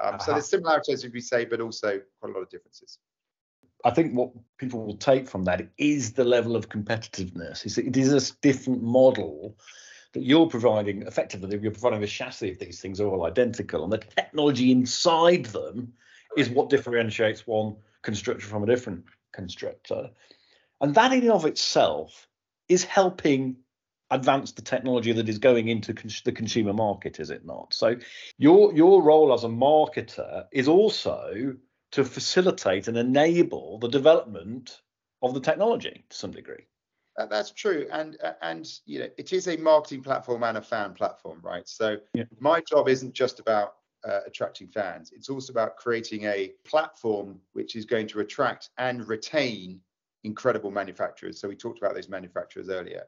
Um, 0.01 0.15
uh-huh. 0.15 0.23
So 0.23 0.31
there's 0.33 0.49
similarities, 0.49 1.03
as 1.03 1.11
we 1.11 1.21
say, 1.21 1.45
but 1.45 1.61
also 1.61 2.01
quite 2.19 2.31
a 2.31 2.33
lot 2.33 2.43
of 2.43 2.49
differences. 2.49 2.99
I 3.85 3.91
think 3.91 4.13
what 4.13 4.31
people 4.57 4.85
will 4.85 4.97
take 4.97 5.27
from 5.27 5.45
that 5.45 5.69
is 5.77 6.11
the 6.11 6.25
level 6.25 6.57
of 6.57 6.67
competitiveness. 6.67 7.65
It 7.77 7.95
is 7.95 8.11
a 8.11 8.35
different 8.41 8.83
model 8.83 9.55
that 10.13 10.23
you're 10.23 10.47
providing 10.47 11.03
effectively 11.03 11.57
you're 11.61 11.71
providing 11.71 12.01
the 12.01 12.07
chassis 12.07 12.51
of 12.51 12.59
these 12.59 12.79
things 12.79 12.99
are 12.99 13.07
all 13.07 13.25
identical 13.25 13.83
and 13.83 13.93
the 13.93 13.97
technology 13.97 14.71
inside 14.71 15.45
them 15.45 15.93
is 16.37 16.49
what 16.49 16.69
differentiates 16.69 17.45
one 17.45 17.75
constructor 18.01 18.45
from 18.45 18.63
a 18.63 18.67
different 18.67 19.03
constructor 19.33 20.09
and 20.81 20.95
that 20.95 21.11
in 21.11 21.21
and 21.21 21.31
of 21.31 21.45
itself 21.45 22.27
is 22.67 22.83
helping 22.83 23.55
advance 24.11 24.53
the 24.53 24.61
technology 24.61 25.11
that 25.11 25.29
is 25.29 25.37
going 25.37 25.67
into 25.67 25.93
cons- 25.93 26.21
the 26.23 26.31
consumer 26.31 26.73
market 26.73 27.19
is 27.19 27.29
it 27.29 27.45
not 27.45 27.73
so 27.73 27.95
your 28.37 28.73
your 28.73 29.03
role 29.03 29.33
as 29.33 29.43
a 29.43 29.47
marketer 29.47 30.45
is 30.51 30.67
also 30.67 31.53
to 31.91 32.03
facilitate 32.03 32.87
and 32.87 32.97
enable 32.97 33.79
the 33.79 33.87
development 33.87 34.81
of 35.21 35.33
the 35.33 35.39
technology 35.39 36.05
to 36.09 36.15
some 36.15 36.31
degree. 36.31 36.65
That's 37.25 37.51
true, 37.51 37.87
and 37.91 38.17
and 38.41 38.69
you 38.85 38.99
know 38.99 39.07
it 39.17 39.33
is 39.33 39.47
a 39.47 39.57
marketing 39.57 40.03
platform 40.03 40.43
and 40.43 40.57
a 40.57 40.61
fan 40.61 40.93
platform, 40.93 41.39
right? 41.43 41.67
So 41.67 41.97
yeah. 42.13 42.23
my 42.39 42.61
job 42.61 42.87
isn't 42.87 43.13
just 43.13 43.39
about 43.39 43.75
uh, 44.07 44.21
attracting 44.25 44.67
fans; 44.67 45.11
it's 45.15 45.29
also 45.29 45.51
about 45.51 45.75
creating 45.77 46.25
a 46.25 46.53
platform 46.65 47.39
which 47.53 47.75
is 47.75 47.85
going 47.85 48.07
to 48.07 48.19
attract 48.19 48.69
and 48.77 49.07
retain 49.07 49.81
incredible 50.23 50.71
manufacturers. 50.71 51.39
So 51.39 51.47
we 51.47 51.55
talked 51.55 51.79
about 51.79 51.95
those 51.95 52.09
manufacturers 52.09 52.69
earlier. 52.69 53.03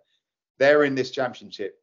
They're 0.57 0.83
in 0.83 0.95
this 0.95 1.11
championship 1.11 1.81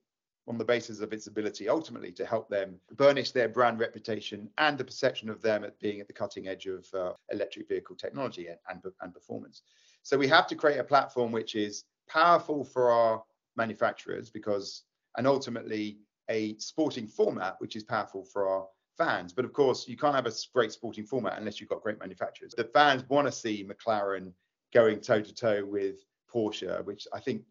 on 0.49 0.56
the 0.56 0.64
basis 0.64 1.00
of 1.00 1.12
its 1.12 1.26
ability 1.26 1.68
ultimately 1.68 2.11
to 2.11 2.25
help 2.25 2.49
them 2.49 2.80
burnish 2.97 3.32
their 3.32 3.49
brand 3.49 3.78
reputation 3.78 4.49
and 4.56 4.78
the 4.78 4.85
perception 4.85 5.28
of 5.28 5.42
them 5.42 5.62
at 5.62 5.78
being 5.78 6.00
at 6.00 6.06
the 6.06 6.12
cutting 6.12 6.49
edge 6.49 6.66
of 6.66 6.87
uh, 6.94 7.12
electric 7.30 7.68
vehicle 7.68 7.94
technology 7.94 8.49
and, 8.49 8.58
and, 8.70 8.92
and 9.02 9.12
performance. 9.12 9.62
So 10.02 10.16
we 10.16 10.26
have 10.28 10.47
to 10.47 10.54
create 10.54 10.78
a 10.78 10.85
platform 10.85 11.32
which 11.32 11.54
is 11.54 11.85
powerful 12.09 12.65
for 12.65 12.91
our 12.91 13.23
manufacturers 13.57 14.31
because, 14.31 14.85
and 15.17 15.27
ultimately 15.27 15.99
a 16.31 16.57
sporting 16.59 17.07
format 17.07 17.57
which 17.59 17.77
is 17.77 17.85
powerful 17.85 18.25
for 18.25 18.49
our 18.49 18.67
fans. 18.97 19.33
But 19.33 19.45
of 19.45 19.53
course, 19.53 19.88
you 19.88 19.97
can't 19.97 20.15
have 20.15 20.27
a 20.27 20.33
great 20.55 20.73
sporting 20.73 21.05
format 21.05 21.38
unless 21.38 21.61
you've 21.61 21.71
got 21.71 21.83
great 21.83 21.99
manufacturers. 21.99 22.55
The 22.57 22.65
fans 22.65 23.05
want 23.09 23.27
to 23.27 23.33
see 23.33 23.65
McLaren 23.65 24.33
going 24.75 25.00
toe 25.00 25.23
to 25.23 25.35
toe 25.35 25.65
with 25.65 26.05
Porsche, 26.33 26.85
which 26.85 27.07
I 27.12 27.21
think 27.21 27.43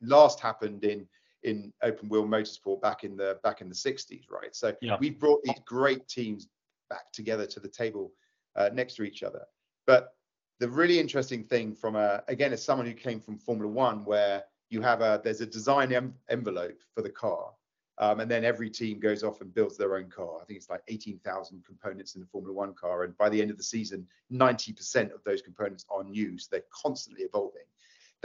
last 0.00 0.40
happened 0.40 0.84
in 0.84 1.06
in 1.42 1.72
open 1.82 2.08
wheel 2.08 2.24
motorsport 2.24 2.80
back 2.80 3.04
in 3.04 3.16
the 3.16 3.38
back 3.42 3.60
in 3.60 3.68
the 3.68 3.74
60s, 3.74 4.30
right? 4.30 4.54
So 4.54 4.74
yeah. 4.80 4.96
we've 4.98 5.18
brought 5.18 5.42
these 5.42 5.60
great 5.66 6.06
teams 6.08 6.48
back 6.88 7.12
together 7.12 7.46
to 7.46 7.60
the 7.60 7.68
table 7.68 8.12
uh, 8.56 8.70
next 8.72 8.94
to 8.96 9.02
each 9.02 9.22
other. 9.22 9.42
But 9.86 10.14
the 10.60 10.68
really 10.68 10.98
interesting 10.98 11.44
thing 11.44 11.74
from 11.74 11.96
a 11.96 12.22
again 12.28 12.52
as 12.52 12.64
someone 12.64 12.86
who 12.86 12.94
came 12.94 13.20
from 13.20 13.38
Formula 13.38 13.70
One, 13.70 14.04
where 14.04 14.44
you 14.70 14.80
have 14.82 15.00
a 15.00 15.20
there's 15.22 15.40
a 15.40 15.46
design 15.46 15.92
em- 15.92 16.14
envelope 16.28 16.80
for 16.94 17.02
the 17.02 17.10
car, 17.10 17.52
um, 17.98 18.20
and 18.20 18.30
then 18.30 18.44
every 18.44 18.70
team 18.70 19.00
goes 19.00 19.22
off 19.22 19.40
and 19.40 19.54
builds 19.54 19.76
their 19.76 19.96
own 19.96 20.08
car. 20.08 20.40
I 20.40 20.44
think 20.44 20.58
it's 20.58 20.70
like 20.70 20.82
18,000 20.88 21.64
components 21.64 22.14
in 22.14 22.20
the 22.20 22.26
Formula 22.26 22.54
One 22.54 22.74
car, 22.74 23.04
and 23.04 23.16
by 23.18 23.28
the 23.28 23.40
end 23.40 23.50
of 23.50 23.56
the 23.56 23.62
season, 23.62 24.06
90% 24.32 25.12
of 25.12 25.22
those 25.24 25.42
components 25.42 25.84
are 25.90 26.04
new, 26.04 26.38
so 26.38 26.48
they're 26.50 26.62
constantly 26.70 27.24
evolving 27.24 27.64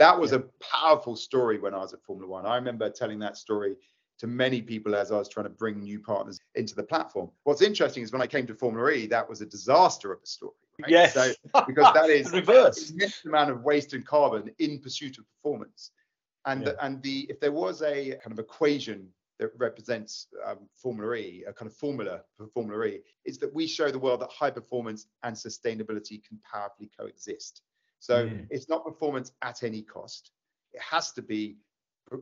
that 0.00 0.18
was 0.18 0.32
yeah. 0.32 0.38
a 0.38 0.64
powerful 0.64 1.14
story 1.14 1.58
when 1.58 1.74
I 1.74 1.78
was 1.78 1.92
at 1.92 2.02
Formula 2.02 2.26
One. 2.26 2.46
I 2.46 2.56
remember 2.56 2.88
telling 2.88 3.18
that 3.18 3.36
story 3.36 3.76
to 4.20 4.26
many 4.26 4.60
people 4.60 4.94
as 4.94 5.10
I 5.10 5.16
was 5.16 5.28
trying 5.28 5.44
to 5.44 5.50
bring 5.50 5.80
new 5.80 5.98
partners 5.98 6.38
into 6.54 6.74
the 6.74 6.82
platform. 6.82 7.30
What's 7.44 7.62
interesting 7.62 8.02
is 8.02 8.12
when 8.12 8.20
I 8.20 8.26
came 8.26 8.46
to 8.46 8.54
Formula 8.54 8.90
E, 8.90 9.06
that 9.06 9.26
was 9.26 9.40
a 9.40 9.46
disaster 9.46 10.12
of 10.12 10.20
a 10.22 10.26
story. 10.26 10.52
Right? 10.80 10.90
Yes. 10.90 11.14
So 11.14 11.32
because 11.66 11.94
that 11.94 12.10
is 12.10 12.30
reverse 12.32 12.92
amount 13.24 13.50
of 13.50 13.62
waste 13.62 13.94
and 13.94 14.06
carbon 14.06 14.50
in 14.58 14.78
pursuit 14.78 15.16
of 15.18 15.24
performance. 15.36 15.92
And 16.44 16.60
yeah. 16.60 16.72
the, 16.72 16.84
and 16.84 17.02
the 17.02 17.26
if 17.30 17.40
there 17.40 17.52
was 17.52 17.80
a 17.82 18.10
kind 18.22 18.32
of 18.32 18.38
equation 18.38 19.08
that 19.38 19.52
represents 19.56 20.26
um, 20.46 20.58
Formula 20.74 21.14
E, 21.14 21.44
a 21.48 21.52
kind 21.54 21.70
of 21.70 21.74
formula 21.74 22.20
for 22.36 22.46
Formula 22.48 22.84
E, 22.84 23.00
is 23.24 23.38
that 23.38 23.52
we 23.54 23.66
show 23.66 23.90
the 23.90 23.98
world 23.98 24.20
that 24.20 24.30
high 24.30 24.50
performance 24.50 25.06
and 25.22 25.34
sustainability 25.34 26.22
can 26.22 26.38
powerfully 26.50 26.90
coexist. 26.98 27.62
So 28.00 28.26
mm. 28.26 28.46
it's 28.50 28.68
not 28.68 28.84
performance 28.84 29.32
at 29.40 29.62
any 29.62 29.80
cost. 29.80 30.30
It 30.74 30.82
has 30.82 31.12
to 31.12 31.22
be 31.22 31.56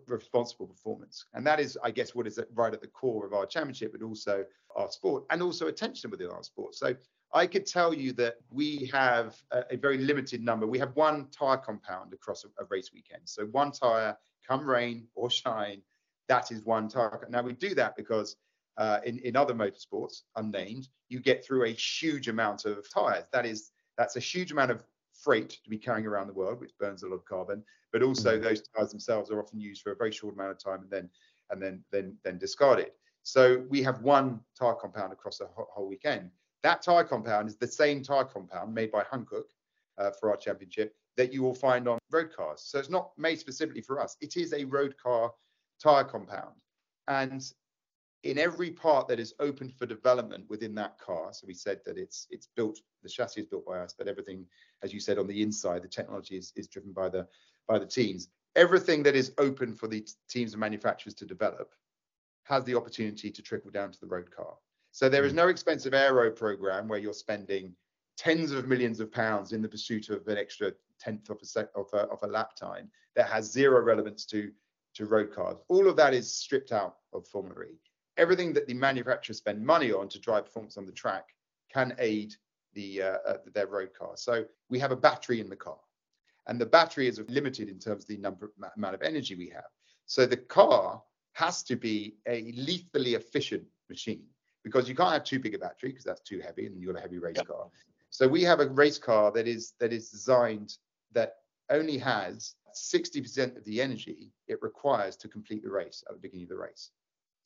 responsible 0.06 0.66
performance. 0.66 1.24
And 1.34 1.46
that 1.46 1.60
is, 1.60 1.78
I 1.82 1.90
guess, 1.90 2.14
what 2.14 2.26
is 2.26 2.38
right 2.54 2.72
at 2.72 2.80
the 2.80 2.88
core 2.88 3.26
of 3.26 3.32
our 3.32 3.46
championship, 3.46 3.92
but 3.92 4.02
also 4.02 4.44
our 4.76 4.90
sport 4.90 5.24
and 5.30 5.42
also 5.42 5.68
attention 5.68 6.10
within 6.10 6.28
our 6.28 6.42
sport. 6.42 6.74
So 6.74 6.94
I 7.32 7.46
could 7.46 7.66
tell 7.66 7.92
you 7.92 8.12
that 8.14 8.36
we 8.50 8.90
have 8.92 9.36
a, 9.50 9.64
a 9.70 9.76
very 9.76 9.98
limited 9.98 10.42
number. 10.42 10.66
We 10.66 10.78
have 10.78 10.94
one 10.94 11.28
tire 11.30 11.56
compound 11.56 12.12
across 12.12 12.44
a, 12.44 12.48
a, 12.62 12.66
race 12.70 12.90
weekend. 12.92 13.22
So 13.24 13.46
one 13.46 13.72
tire, 13.72 14.16
come 14.46 14.68
rain 14.68 15.06
or 15.14 15.30
shine, 15.30 15.82
that 16.28 16.50
is 16.50 16.64
one 16.64 16.88
tire. 16.88 17.26
Now 17.30 17.42
we 17.42 17.52
do 17.52 17.74
that 17.74 17.96
because 17.96 18.36
uh, 18.76 19.00
in, 19.04 19.18
in 19.20 19.36
other 19.36 19.54
motorsports, 19.54 20.22
unnamed, 20.36 20.88
you 21.08 21.20
get 21.20 21.44
through 21.44 21.64
a 21.64 21.70
huge 21.70 22.28
amount 22.28 22.64
of 22.64 22.88
tires. 22.92 23.24
That 23.32 23.44
is, 23.44 23.72
that's 23.96 24.16
a 24.16 24.20
huge 24.20 24.52
amount 24.52 24.70
of 24.70 24.84
freight 25.22 25.50
to 25.50 25.70
be 25.70 25.78
carrying 25.78 26.06
around 26.06 26.26
the 26.26 26.32
world, 26.32 26.60
which 26.60 26.76
burns 26.78 27.02
a 27.02 27.08
lot 27.08 27.16
of 27.16 27.24
carbon. 27.24 27.62
But 27.92 28.02
also 28.02 28.34
mm-hmm. 28.34 28.44
those 28.44 28.62
tires 28.68 28.90
themselves 28.90 29.30
are 29.30 29.40
often 29.40 29.60
used 29.60 29.82
for 29.82 29.92
a 29.92 29.96
very 29.96 30.12
short 30.12 30.34
amount 30.34 30.50
of 30.50 30.58
time 30.58 30.82
and 30.82 30.90
then 30.90 31.10
and 31.50 31.62
then 31.62 31.82
then 31.90 32.16
then 32.24 32.38
discarded. 32.38 32.90
So 33.22 33.64
we 33.68 33.82
have 33.82 34.00
one 34.02 34.40
tire 34.58 34.74
compound 34.74 35.12
across 35.12 35.40
a 35.40 35.48
whole 35.54 35.88
weekend. 35.88 36.30
That 36.62 36.82
tire 36.82 37.04
compound 37.04 37.48
is 37.48 37.56
the 37.56 37.66
same 37.66 38.02
tire 38.02 38.24
compound 38.24 38.74
made 38.74 38.90
by 38.90 39.04
Hankook 39.04 39.50
uh, 39.98 40.10
for 40.18 40.30
our 40.30 40.36
championship 40.36 40.94
that 41.16 41.32
you 41.32 41.42
will 41.42 41.54
find 41.54 41.88
on 41.88 41.98
road 42.10 42.30
cars. 42.34 42.62
So 42.64 42.78
it's 42.78 42.88
not 42.88 43.10
made 43.18 43.38
specifically 43.38 43.82
for 43.82 44.00
us. 44.00 44.16
It 44.20 44.36
is 44.36 44.52
a 44.52 44.64
road 44.64 44.94
car 44.96 45.32
tire 45.82 46.04
compound. 46.04 46.54
And 47.08 47.42
in 48.24 48.38
every 48.38 48.70
part 48.70 49.06
that 49.08 49.20
is 49.20 49.34
open 49.38 49.68
for 49.68 49.86
development 49.86 50.44
within 50.48 50.74
that 50.74 50.98
car. 50.98 51.32
So 51.32 51.46
we 51.46 51.54
said 51.54 51.80
that 51.86 51.96
it's 51.96 52.26
it's 52.30 52.48
built, 52.56 52.80
the 53.02 53.08
chassis 53.08 53.42
is 53.42 53.46
built 53.46 53.66
by 53.66 53.78
us, 53.78 53.94
but 53.96 54.08
everything, 54.08 54.44
as 54.82 54.92
you 54.92 55.00
said, 55.00 55.18
on 55.18 55.26
the 55.26 55.42
inside, 55.42 55.82
the 55.82 55.88
technology 55.88 56.36
is, 56.36 56.52
is 56.56 56.68
driven 56.68 56.92
by 56.92 57.08
the 57.08 57.26
by 57.68 57.78
the 57.78 57.86
teams. 57.86 58.28
Everything 58.56 59.02
that 59.04 59.14
is 59.14 59.32
open 59.38 59.72
for 59.72 59.86
the 59.86 60.06
teams 60.28 60.52
and 60.52 60.60
manufacturers 60.60 61.14
to 61.14 61.24
develop 61.24 61.74
has 62.44 62.64
the 62.64 62.74
opportunity 62.74 63.30
to 63.30 63.42
trickle 63.42 63.70
down 63.70 63.92
to 63.92 64.00
the 64.00 64.06
road 64.06 64.30
car. 64.30 64.54
So 64.90 65.08
there 65.08 65.24
is 65.24 65.32
mm. 65.32 65.36
no 65.36 65.48
expensive 65.48 65.94
aero 65.94 66.30
program 66.30 66.88
where 66.88 66.98
you're 66.98 67.12
spending 67.12 67.74
tens 68.16 68.50
of 68.50 68.66
millions 68.66 68.98
of 68.98 69.12
pounds 69.12 69.52
in 69.52 69.62
the 69.62 69.68
pursuit 69.68 70.08
of 70.08 70.26
an 70.26 70.38
extra 70.38 70.72
tenth 70.98 71.30
of 71.30 71.38
a, 71.40 71.44
sec, 71.44 71.68
of 71.76 71.86
a, 71.92 71.98
of 72.08 72.18
a 72.24 72.26
lap 72.26 72.56
time 72.56 72.90
that 73.14 73.28
has 73.28 73.52
zero 73.52 73.80
relevance 73.80 74.24
to 74.26 74.50
to 74.94 75.06
road 75.06 75.32
cars. 75.32 75.58
All 75.68 75.86
of 75.86 75.94
that 75.96 76.14
is 76.14 76.34
stripped 76.34 76.72
out 76.72 76.96
of 77.12 77.28
Formula 77.28 77.62
E 77.62 77.78
everything 78.18 78.52
that 78.52 78.66
the 78.66 78.74
manufacturers 78.74 79.38
spend 79.38 79.64
money 79.64 79.92
on 79.92 80.08
to 80.08 80.18
drive 80.18 80.44
performance 80.44 80.76
on 80.76 80.84
the 80.84 80.92
track 80.92 81.28
can 81.72 81.94
aid 81.98 82.34
the 82.74 83.02
uh, 83.02 83.16
uh, 83.26 83.36
their 83.54 83.66
road 83.66 83.94
car. 83.98 84.12
So 84.16 84.44
we 84.68 84.78
have 84.78 84.92
a 84.92 84.96
battery 84.96 85.40
in 85.40 85.48
the 85.48 85.56
car, 85.56 85.78
and 86.46 86.60
the 86.60 86.66
battery 86.66 87.08
is 87.08 87.20
limited 87.28 87.68
in 87.68 87.78
terms 87.78 88.04
of 88.04 88.08
the 88.08 88.18
number 88.18 88.52
amount 88.76 88.94
of 88.94 89.02
energy 89.02 89.34
we 89.34 89.48
have. 89.48 89.70
So 90.06 90.26
the 90.26 90.36
car 90.36 91.02
has 91.32 91.62
to 91.64 91.76
be 91.76 92.16
a 92.26 92.52
lethally 92.56 93.14
efficient 93.14 93.64
machine 93.88 94.24
because 94.64 94.88
you 94.88 94.94
can't 94.94 95.12
have 95.12 95.24
too 95.24 95.38
big 95.38 95.54
a 95.54 95.58
battery 95.58 95.90
because 95.90 96.04
that's 96.04 96.20
too 96.20 96.40
heavy 96.40 96.66
and 96.66 96.80
you've 96.80 96.92
got 96.92 96.98
a 96.98 97.02
heavy 97.02 97.18
race 97.18 97.36
yep. 97.36 97.46
car. 97.46 97.68
So 98.10 98.26
we 98.26 98.42
have 98.42 98.60
a 98.60 98.68
race 98.68 98.98
car 98.98 99.30
that 99.32 99.46
is 99.46 99.74
that 99.80 99.92
is 99.92 100.10
designed 100.10 100.76
that 101.12 101.36
only 101.70 101.98
has 101.98 102.54
60% 102.74 103.56
of 103.56 103.64
the 103.64 103.80
energy 103.80 104.30
it 104.46 104.62
requires 104.62 105.16
to 105.16 105.28
complete 105.28 105.62
the 105.62 105.70
race 105.70 106.02
at 106.08 106.14
the 106.14 106.20
beginning 106.20 106.44
of 106.44 106.50
the 106.50 106.56
race. 106.56 106.90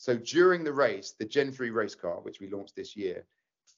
So 0.03 0.17
during 0.17 0.65
the 0.65 0.73
race, 0.73 1.15
the 1.17 1.25
Gen 1.25 1.53
3 1.53 1.71
race 1.71 1.95
car, 1.95 2.19
which 2.23 2.41
we 2.41 2.51
launched 2.51 2.75
this 2.75 2.97
year, 2.97 3.25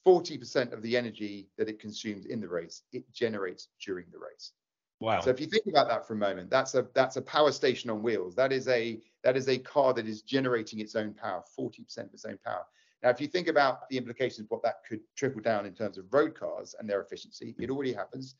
40% 0.07 0.73
of 0.73 0.81
the 0.81 0.97
energy 0.97 1.51
that 1.55 1.69
it 1.69 1.79
consumes 1.79 2.25
in 2.25 2.41
the 2.41 2.47
race, 2.47 2.81
it 2.93 3.03
generates 3.11 3.67
during 3.79 4.07
the 4.11 4.17
race. 4.17 4.53
Wow. 4.99 5.19
So 5.19 5.29
if 5.29 5.39
you 5.39 5.45
think 5.45 5.67
about 5.67 5.87
that 5.87 6.07
for 6.07 6.15
a 6.15 6.17
moment, 6.17 6.49
that's 6.49 6.73
a 6.73 6.87
that's 6.95 7.17
a 7.17 7.21
power 7.21 7.51
station 7.51 7.91
on 7.91 8.01
wheels. 8.01 8.33
That 8.33 8.51
is 8.51 8.67
a 8.67 8.99
that 9.23 9.37
is 9.37 9.47
a 9.49 9.59
car 9.59 9.93
that 9.93 10.07
is 10.07 10.23
generating 10.23 10.79
its 10.79 10.95
own 10.95 11.13
power, 11.13 11.43
40% 11.55 11.97
of 11.99 12.11
its 12.11 12.25
own 12.25 12.39
power. 12.43 12.65
Now, 13.03 13.11
if 13.11 13.21
you 13.21 13.27
think 13.27 13.47
about 13.47 13.87
the 13.89 13.97
implications 13.97 14.47
of 14.47 14.49
what 14.49 14.63
that 14.63 14.77
could 14.89 15.01
trickle 15.15 15.41
down 15.41 15.67
in 15.67 15.75
terms 15.75 15.99
of 15.99 16.11
road 16.11 16.33
cars 16.33 16.73
and 16.79 16.89
their 16.89 17.01
efficiency, 17.01 17.55
it 17.59 17.69
already 17.69 17.93
happens. 17.93 18.33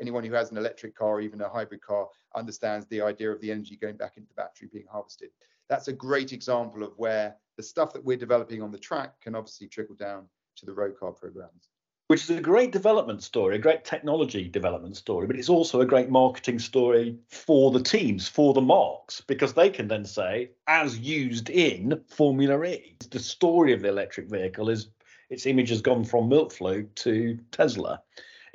Anyone 0.00 0.24
who 0.24 0.32
has 0.32 0.50
an 0.50 0.56
electric 0.56 0.96
car 0.96 1.16
or 1.16 1.20
even 1.20 1.42
a 1.42 1.48
hybrid 1.50 1.82
car 1.82 2.08
understands 2.34 2.86
the 2.86 3.02
idea 3.02 3.30
of 3.30 3.42
the 3.42 3.50
energy 3.50 3.76
going 3.76 3.98
back 3.98 4.16
into 4.16 4.30
the 4.30 4.34
battery 4.34 4.70
being 4.72 4.86
harvested 4.90 5.28
that's 5.68 5.88
a 5.88 5.92
great 5.92 6.32
example 6.32 6.82
of 6.82 6.92
where 6.96 7.36
the 7.56 7.62
stuff 7.62 7.92
that 7.92 8.04
we're 8.04 8.16
developing 8.16 8.62
on 8.62 8.70
the 8.70 8.78
track 8.78 9.20
can 9.20 9.34
obviously 9.34 9.68
trickle 9.68 9.96
down 9.96 10.26
to 10.56 10.66
the 10.66 10.72
road 10.72 10.98
car 10.98 11.12
programs. 11.12 11.68
Which 12.06 12.22
is 12.22 12.30
a 12.30 12.40
great 12.40 12.72
development 12.72 13.22
story, 13.22 13.56
a 13.56 13.58
great 13.58 13.84
technology 13.84 14.48
development 14.48 14.96
story, 14.96 15.26
but 15.26 15.36
it's 15.36 15.50
also 15.50 15.82
a 15.82 15.86
great 15.86 16.08
marketing 16.08 16.58
story 16.58 17.18
for 17.28 17.70
the 17.70 17.82
teams, 17.82 18.26
for 18.26 18.54
the 18.54 18.62
marques, 18.62 19.20
because 19.20 19.52
they 19.52 19.68
can 19.68 19.88
then 19.88 20.06
say, 20.06 20.52
as 20.66 20.98
used 20.98 21.50
in 21.50 22.02
Formula 22.08 22.64
E, 22.64 22.96
the 23.10 23.18
story 23.18 23.74
of 23.74 23.82
the 23.82 23.88
electric 23.88 24.30
vehicle 24.30 24.70
is 24.70 24.88
its 25.28 25.44
image 25.44 25.68
has 25.68 25.82
gone 25.82 26.04
from 26.04 26.30
milk 26.30 26.50
float 26.50 26.96
to 26.96 27.38
Tesla 27.50 28.00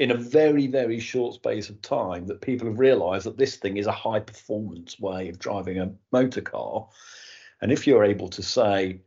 in 0.04 0.12
a 0.12 0.16
very, 0.16 0.68
very 0.68 1.00
short 1.00 1.34
space 1.34 1.70
of 1.70 1.82
time 1.82 2.28
that 2.28 2.42
people 2.42 2.68
have 2.68 2.78
realized 2.78 3.26
that 3.26 3.38
this 3.38 3.56
thing 3.56 3.78
is 3.78 3.88
a 3.88 3.92
high 3.94 4.20
performance 4.20 5.00
way 5.00 5.30
of 5.30 5.40
driving 5.40 5.80
a 5.80 5.90
motor 6.12 6.42
car. 6.42 6.90
And 7.62 7.72
if 7.72 7.88
you're 7.88 8.04
able 8.04 8.28
to 8.28 8.44
say, 8.44 9.00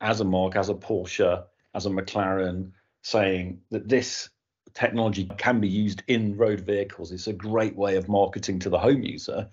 as 0.00 0.20
a 0.20 0.24
marque, 0.24 0.54
as 0.54 0.68
a 0.68 0.74
Porsche, 0.74 1.42
as 1.74 1.86
a 1.86 1.90
McLaren, 1.90 2.70
saying 3.02 3.62
that 3.72 3.88
this 3.88 4.30
technology 4.74 5.28
can 5.38 5.58
be 5.58 5.66
used 5.68 6.04
in 6.06 6.36
road 6.36 6.60
vehicles, 6.60 7.10
it's 7.10 7.26
a 7.26 7.32
great 7.32 7.74
way 7.74 7.96
of 7.96 8.08
marketing 8.08 8.60
to 8.60 8.70
the 8.70 8.78
home 8.78 9.02
user 9.02 9.48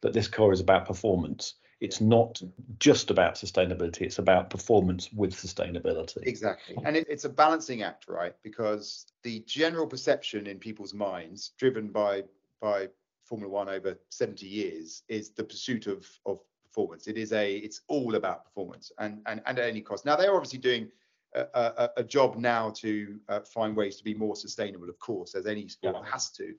that 0.00 0.14
this 0.14 0.26
car 0.26 0.52
is 0.52 0.60
about 0.60 0.86
performance. 0.86 1.56
It's 1.80 2.00
not 2.00 2.40
just 2.78 3.10
about 3.10 3.34
sustainability 3.34 4.02
it's 4.02 4.18
about 4.18 4.50
performance 4.50 5.10
with 5.12 5.34
sustainability. 5.34 6.18
Exactly. 6.22 6.76
And 6.84 6.96
it, 6.96 7.06
it's 7.08 7.24
a 7.24 7.28
balancing 7.28 7.82
act 7.82 8.06
right? 8.08 8.34
Because 8.42 9.06
the 9.22 9.40
general 9.40 9.86
perception 9.86 10.46
in 10.46 10.58
people's 10.58 10.94
minds 10.94 11.52
driven 11.58 11.88
by 11.88 12.24
by 12.60 12.88
formula 13.24 13.52
one 13.52 13.68
over 13.68 13.98
70 14.10 14.46
years 14.46 15.02
is 15.08 15.30
the 15.30 15.44
pursuit 15.44 15.86
of 15.86 16.06
of 16.24 16.40
performance. 16.64 17.08
It 17.08 17.18
is 17.18 17.32
a 17.32 17.56
it's 17.56 17.82
all 17.88 18.14
about 18.14 18.44
performance 18.44 18.90
and 18.98 19.20
and, 19.26 19.42
and 19.46 19.58
at 19.58 19.68
any 19.68 19.82
cost 19.82 20.06
now 20.06 20.16
they're 20.16 20.34
obviously 20.34 20.58
doing 20.58 20.90
a, 21.34 21.40
a, 21.54 21.90
a 21.98 22.04
job 22.04 22.36
now 22.36 22.70
to 22.70 23.18
uh, 23.28 23.40
find 23.40 23.76
ways 23.76 23.96
to 23.96 24.04
be 24.04 24.14
more 24.14 24.36
sustainable 24.36 24.88
of 24.88 24.98
course 24.98 25.34
as 25.34 25.46
any 25.46 25.68
sport 25.68 25.96
yeah. 26.02 26.10
has 26.10 26.30
to. 26.30 26.54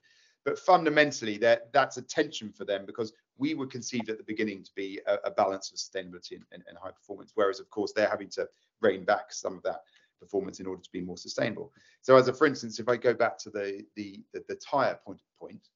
But 0.46 0.60
fundamentally 0.60 1.38
that 1.40 1.74
that's 1.74 1.98
a 1.98 2.02
tension 2.04 2.52
for 2.52 2.66
them 2.66 2.86
because 2.86 3.14
we 3.38 3.53
were 3.53 3.67
conceived 3.67 4.10
at 4.10 4.17
the 4.17 4.24
beginning 4.24 4.63
to 4.63 4.72
be 4.75 5.00
a, 5.08 5.15
a 5.25 5.32
balance 5.32 5.72
of 5.72 5.77
sustainability 5.77 6.34
and, 6.34 6.44
and, 6.51 6.63
and, 6.67 6.77
high 6.77 6.91
performance 6.91 7.32
whereas 7.36 7.60
of 7.60 7.70
course 7.70 7.94
they're 7.94 8.10
having 8.10 8.29
to 8.29 8.48
rein 8.82 9.03
back 9.03 9.32
some 9.32 9.56
of 9.56 9.63
that 9.63 9.82
performance 10.20 10.60
in 10.60 10.65
order 10.65 10.82
to 10.82 10.91
be 10.91 11.01
more 11.01 11.17
sustainable 11.17 11.72
so 12.01 12.15
as 12.15 12.27
a 12.27 12.34
for 12.34 12.48
instance 12.48 12.79
if 12.79 12.89
i 12.89 12.96
go 12.96 13.13
back 13.13 13.38
to 13.38 13.50
the 13.50 13.86
the 13.96 14.22
the, 14.34 14.44
the 14.48 14.56
tire 14.56 15.00
point 15.06 15.22
point 15.39 15.70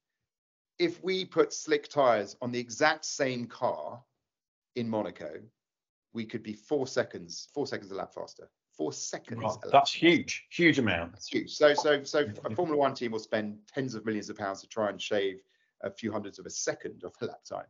if 0.78 1.02
we 1.04 1.24
put 1.24 1.52
slick 1.52 1.88
tires 1.88 2.36
on 2.42 2.50
the 2.50 2.58
exact 2.58 3.04
same 3.04 3.46
car 3.46 4.02
in 4.74 4.88
monaco 4.88 5.40
we 6.12 6.24
could 6.24 6.42
be 6.42 6.54
four 6.54 6.86
seconds 6.86 7.48
four 7.54 7.66
seconds 7.66 7.92
a 7.92 7.94
lap 7.94 8.12
faster 8.12 8.48
four 8.76 8.92
seconds. 8.92 9.42
Right. 9.42 9.56
That's 9.70 9.92
huge, 9.92 10.46
huge 10.50 10.78
amount. 10.78 11.12
That's 11.12 11.28
huge. 11.28 11.54
So, 11.54 11.74
so, 11.74 12.02
so 12.04 12.26
a 12.44 12.54
Formula 12.54 12.76
One 12.76 12.94
team 12.94 13.12
will 13.12 13.18
spend 13.18 13.58
tens 13.72 13.94
of 13.94 14.04
millions 14.04 14.30
of 14.30 14.36
pounds 14.36 14.60
to 14.62 14.66
try 14.66 14.88
and 14.88 15.00
shave 15.00 15.42
a 15.82 15.90
few 15.90 16.12
hundreds 16.12 16.38
of 16.38 16.46
a 16.46 16.50
second 16.50 17.02
of 17.04 17.12
the 17.18 17.26
lap 17.26 17.44
time. 17.48 17.66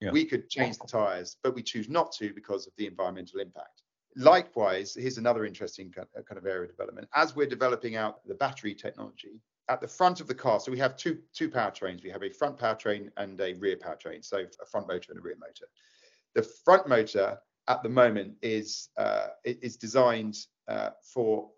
Yeah. 0.00 0.12
We 0.12 0.24
could 0.24 0.48
change 0.48 0.78
the 0.78 0.86
tyres, 0.86 1.36
but 1.42 1.54
we 1.54 1.62
choose 1.62 1.88
not 1.88 2.12
to 2.12 2.32
because 2.32 2.66
of 2.66 2.72
the 2.78 2.86
environmental 2.86 3.40
impact. 3.40 3.82
Likewise, 4.16 4.94
here's 4.94 5.18
another 5.18 5.44
interesting 5.44 5.92
kind 5.92 6.08
of 6.36 6.46
area 6.46 6.62
of 6.62 6.70
development. 6.70 7.08
As 7.14 7.36
we're 7.36 7.46
developing 7.46 7.96
out 7.96 8.26
the 8.26 8.34
battery 8.34 8.74
technology, 8.74 9.40
at 9.68 9.80
the 9.80 9.86
front 9.86 10.20
of 10.20 10.26
the 10.26 10.34
car, 10.34 10.58
so 10.58 10.72
we 10.72 10.78
have 10.78 10.96
two 10.96 11.18
two 11.32 11.48
powertrains. 11.48 12.02
We 12.02 12.10
have 12.10 12.24
a 12.24 12.30
front 12.30 12.58
powertrain 12.58 13.08
and 13.16 13.40
a 13.40 13.54
rear 13.54 13.76
powertrain, 13.76 14.24
so 14.24 14.38
a 14.38 14.66
front 14.66 14.88
motor 14.88 15.12
and 15.12 15.20
a 15.20 15.22
rear 15.22 15.36
motor. 15.38 15.66
The 16.34 16.42
front 16.42 16.88
motor 16.88 17.38
at 17.68 17.82
the 17.84 17.88
moment 17.88 18.34
is 18.42 18.88
uh, 18.96 19.28
is 19.44 19.76
designed 19.76 20.36
uh, 20.66 20.90
for 21.14 21.50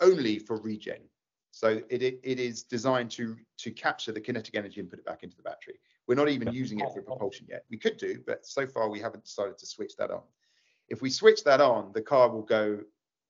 only 0.00 0.38
for 0.38 0.60
regen. 0.60 1.02
So 1.58 1.82
it, 1.90 2.02
it, 2.04 2.20
it 2.22 2.38
is 2.38 2.62
designed 2.62 3.10
to 3.12 3.36
to 3.64 3.72
capture 3.72 4.12
the 4.12 4.20
kinetic 4.20 4.54
energy 4.54 4.78
and 4.78 4.88
put 4.88 5.00
it 5.00 5.04
back 5.04 5.24
into 5.24 5.36
the 5.36 5.42
battery. 5.42 5.80
We're 6.06 6.14
not 6.14 6.28
even 6.28 6.52
using 6.52 6.78
it 6.78 6.86
for 6.94 7.02
propulsion 7.02 7.48
yet. 7.50 7.64
We 7.68 7.78
could 7.78 7.96
do, 7.96 8.22
but 8.24 8.46
so 8.46 8.64
far 8.64 8.88
we 8.88 9.00
haven't 9.00 9.24
decided 9.24 9.58
to 9.58 9.66
switch 9.66 9.96
that 9.96 10.12
on. 10.12 10.22
If 10.88 11.02
we 11.02 11.10
switch 11.10 11.42
that 11.42 11.60
on, 11.60 11.90
the 11.92 12.00
car 12.00 12.30
will 12.30 12.42
go 12.44 12.78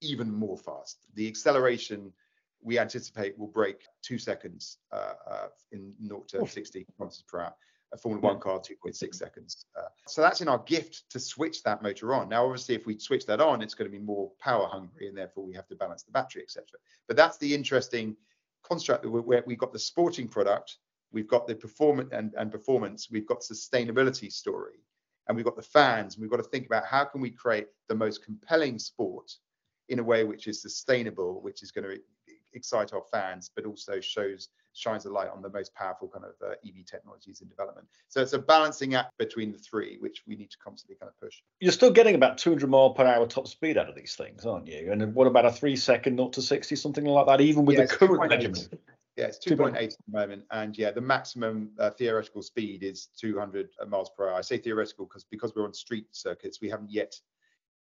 even 0.03 0.31
more 0.31 0.59
fast. 0.59 1.07
The 1.15 1.27
acceleration 1.27 2.13
we 2.61 2.79
anticipate 2.79 3.39
will 3.39 3.47
break 3.47 3.87
two 4.03 4.19
seconds 4.19 4.77
uh, 4.93 5.15
uh, 5.27 5.49
in 5.73 5.95
0 6.07 6.25
to 6.29 6.47
60 6.47 6.85
kilometers 6.85 7.25
per 7.27 7.41
hour 7.41 7.55
a 7.93 7.97
Formula 7.97 8.21
One 8.21 8.41
car 8.41 8.61
2.6 8.61 9.15
seconds. 9.15 9.65
Uh, 9.77 9.89
so 10.07 10.21
that's 10.21 10.41
in 10.41 10.49
our 10.49 10.59
gift 10.59 11.11
to 11.11 11.19
switch 11.19 11.63
that 11.63 11.83
motor 11.83 12.15
on. 12.15 12.29
Now, 12.29 12.45
obviously, 12.45 12.75
if 12.75 12.87
we 12.87 12.99
switch 12.99 13.27
that 13.27 13.41
on, 13.41 13.63
it's 13.63 13.75
going 13.75 13.91
to 13.91 13.97
be 13.97 14.03
more 14.03 14.31
power 14.41 14.67
hungry, 14.67 15.09
and 15.09 15.17
therefore 15.17 15.45
we 15.45 15.55
have 15.55 15.67
to 15.69 15.77
balance 15.77 16.03
the 16.03 16.13
battery, 16.13 16.43
etc. 16.43 16.67
But 17.07 17.17
that's 17.17 17.39
the 17.39 17.55
interesting 17.55 18.17
construct 18.63 19.07
where 19.07 19.43
we've 19.47 19.59
got 19.59 19.73
the 19.73 19.79
sporting 19.79 20.29
product, 20.29 20.77
we've 21.13 21.29
got 21.29 21.47
the 21.47 21.55
performance 21.55 22.11
and, 22.13 22.35
and 22.37 22.53
performance, 22.53 23.09
we've 23.11 23.27
got 23.27 23.41
sustainability 23.41 24.31
story, 24.31 24.81
and 25.27 25.37
we've 25.37 25.47
got 25.47 25.57
the 25.57 25.63
fans. 25.63 26.15
And 26.15 26.23
we've 26.23 26.31
got 26.31 26.39
to 26.39 26.43
think 26.51 26.67
about 26.67 26.85
how 26.85 27.05
can 27.05 27.21
we 27.21 27.31
create 27.31 27.69
the 27.89 27.95
most 27.95 28.25
compelling 28.25 28.79
sport 28.79 29.33
in 29.89 29.99
a 29.99 30.03
way 30.03 30.25
which 30.25 30.47
is 30.47 30.61
sustainable, 30.61 31.41
which 31.41 31.63
is 31.63 31.71
going 31.71 31.85
to 31.85 31.99
excite 32.59 32.93
our 32.93 33.03
fans, 33.11 33.51
but 33.55 33.65
also 33.65 34.01
shows 34.01 34.49
shines 34.75 35.07
a 35.07 35.11
light 35.11 35.29
on 35.29 35.43
the 35.43 35.51
most 35.51 35.75
powerful 35.75 36.09
kind 36.09 36.25
of 36.25 36.33
uh, 36.47 36.53
EV 36.67 36.85
technologies 36.87 37.41
in 37.41 37.49
development. 37.49 37.87
So 38.09 38.21
it's 38.21 38.33
a 38.33 38.39
balancing 38.39 38.95
act 38.95 39.17
between 39.19 39.51
the 39.51 39.59
three, 39.59 39.97
which 40.01 40.23
we 40.27 40.37
need 40.37 40.51
to 40.51 40.59
constantly 40.59 40.97
kind 40.97 41.11
of 41.11 41.21
push. 41.21 41.41
You're 41.61 41.73
still 41.73 41.91
getting 41.91 42.15
about 42.15 42.39
200 42.39 42.69
mile 42.69 42.91
per 42.91 43.05
hour 43.05 43.27
top 43.27 43.49
speed 43.49 43.77
out 43.77 43.89
of 43.89 43.97
these 43.97 44.15
things, 44.15 44.47
aren't 44.47 44.67
you? 44.67 44.93
And 44.93 45.15
what 45.15 45.27
about 45.27 45.47
a 45.47 45.53
three 45.53 45.77
second 45.77 46.19
0 46.19 46.29
to 46.31 46.43
60, 46.43 46.77
something 46.77 47.05
like 47.05 47.27
that, 47.27 47.41
even 47.41 47.65
with 47.65 47.79
yeah, 47.79 47.87
the 47.87 47.97
current 47.97 48.31
measurement? 48.31 48.69
Yeah, 49.17 49.25
it's 49.27 49.39
2.8 49.45 49.75
at 49.75 49.91
the 49.91 49.97
moment, 50.17 50.45
and 50.53 50.79
yeah, 50.79 50.93
the 50.93 51.01
maximum 51.01 51.71
uh, 51.81 51.91
theoretical 51.91 52.41
speed 52.41 52.85
is 52.85 53.09
200 53.21 53.71
miles 53.89 54.11
per 54.17 54.29
hour. 54.29 54.35
I 54.35 54.43
say 54.43 54.59
theoretical 54.59 55.07
because 55.07 55.25
because 55.25 55.53
we're 55.57 55.65
on 55.65 55.75
street 55.75 56.07
circuits, 56.13 56.61
we 56.61 56.69
haven't 56.69 56.93
yet 56.93 57.17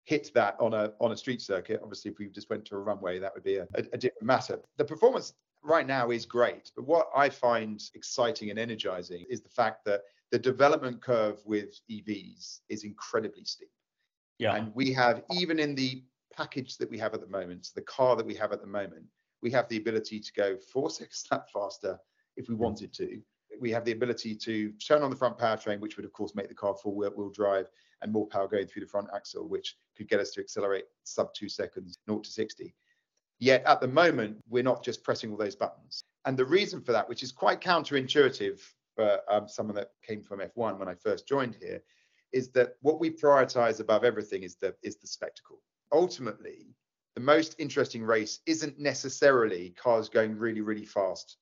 hit 0.10 0.32
that 0.34 0.56
on 0.60 0.74
a 0.74 0.92
on 1.00 1.12
a 1.12 1.18
street 1.18 1.40
circuit. 1.40 1.80
Obviously, 1.84 2.10
if 2.10 2.18
we 2.18 2.28
just 2.30 2.50
went 2.50 2.66
to 2.66 2.76
a 2.76 2.80
runway, 2.80 3.20
that 3.20 3.32
would 3.36 3.44
be 3.44 3.58
a, 3.58 3.68
a, 3.76 3.84
a 3.94 3.98
different 3.98 4.24
matter. 4.24 4.60
The 4.78 4.86
performance 4.86 5.34
right 5.64 5.86
now 5.86 6.10
is 6.10 6.26
great. 6.26 6.72
But 6.76 6.88
what 6.88 7.10
I 7.16 7.30
find 7.30 7.80
exciting 7.94 8.50
and 8.50 8.58
energizing 8.58 9.26
is 9.30 9.42
the 9.42 9.50
fact 9.50 9.86
that 9.86 10.02
the 10.32 10.40
development 10.40 11.00
curve 11.02 11.38
with 11.46 11.80
EVs 11.92 12.62
is 12.70 12.84
incredibly 12.84 13.44
steep. 13.44 13.70
Yeah. 14.40 14.56
And 14.56 14.74
we 14.74 14.92
have, 14.94 15.22
even 15.32 15.60
in 15.60 15.76
the 15.76 16.04
package 16.36 16.78
that 16.78 16.90
we 16.90 16.98
have 16.98 17.14
at 17.14 17.22
the 17.22 17.28
moment, 17.28 17.70
the 17.76 17.82
car 17.82 18.16
that 18.16 18.26
we 18.26 18.34
have 18.36 18.52
at 18.52 18.62
the 18.62 18.68
moment, 18.68 19.06
we 19.44 19.52
have 19.52 19.68
the 19.70 19.78
ability 19.78 20.20
to 20.22 20.34
go 20.34 20.58
four 20.74 20.90
seconds 20.98 21.28
faster 21.54 22.00
if 22.36 22.50
we 22.50 22.56
wanted 22.56 22.94
to. 22.94 23.22
We 23.60 23.72
have 23.72 23.86
the 23.86 23.92
ability 23.92 24.36
to 24.36 24.72
turn 24.74 25.02
on 25.02 25.10
the 25.10 25.16
front 25.16 25.38
powertrain, 25.38 25.80
which 25.80 25.98
would, 25.98 26.06
of 26.06 26.14
course, 26.14 26.36
make 26.36 26.50
the 26.50 26.56
car 26.56 26.76
full 26.76 26.96
wheel 26.96 27.30
drive 27.30 27.70
and 28.02 28.12
more 28.12 28.28
power 28.28 28.48
going 28.48 28.68
through 28.68 28.82
the 28.82 28.88
front 28.88 29.08
axle, 29.14 29.48
which 29.48 29.76
could 29.98 30.08
get 30.08 30.20
us 30.20 30.32
to 30.32 30.42
accelerate 30.42 30.86
sub 31.04 31.34
two 31.34 31.50
seconds, 31.50 31.98
0 32.10 32.20
to 32.20 32.30
60. 32.30 32.74
Yet 33.40 33.64
at 33.66 33.82
the 33.82 33.88
moment, 33.88 34.38
we're 34.50 34.64
not 34.64 34.84
just 34.84 35.04
pressing 35.04 35.32
all 35.32 35.38
those 35.38 35.56
buttons. 35.56 36.04
And 36.26 36.38
the 36.38 36.46
reason 36.46 36.82
for 36.82 36.92
that, 36.92 37.08
which 37.08 37.24
is 37.24 37.32
quite 37.32 37.62
counterintuitive 37.62 38.60
for 38.96 39.20
um, 39.30 39.48
someone 39.48 39.76
that 39.76 39.92
came 40.06 40.22
from 40.22 40.40
F1 40.40 40.78
when 40.78 40.90
I 40.90 40.96
first 40.96 41.28
joined 41.28 41.56
here, 41.60 41.82
is 42.32 42.52
that 42.52 42.76
what 42.82 43.00
we 43.00 43.10
prioritize 43.10 43.80
above 43.80 44.04
everything 44.04 44.44
is 44.44 44.56
the 44.56 44.76
is 44.84 44.98
the 44.98 45.08
spectacle. 45.08 45.62
Ultimately, 45.92 46.76
the 47.16 47.22
most 47.22 47.56
interesting 47.58 48.04
race 48.04 48.40
isn't 48.46 48.80
necessarily 48.80 49.72
cars 49.72 50.10
going 50.10 50.38
really, 50.38 50.62
really 50.62 50.86
fast 50.86 51.38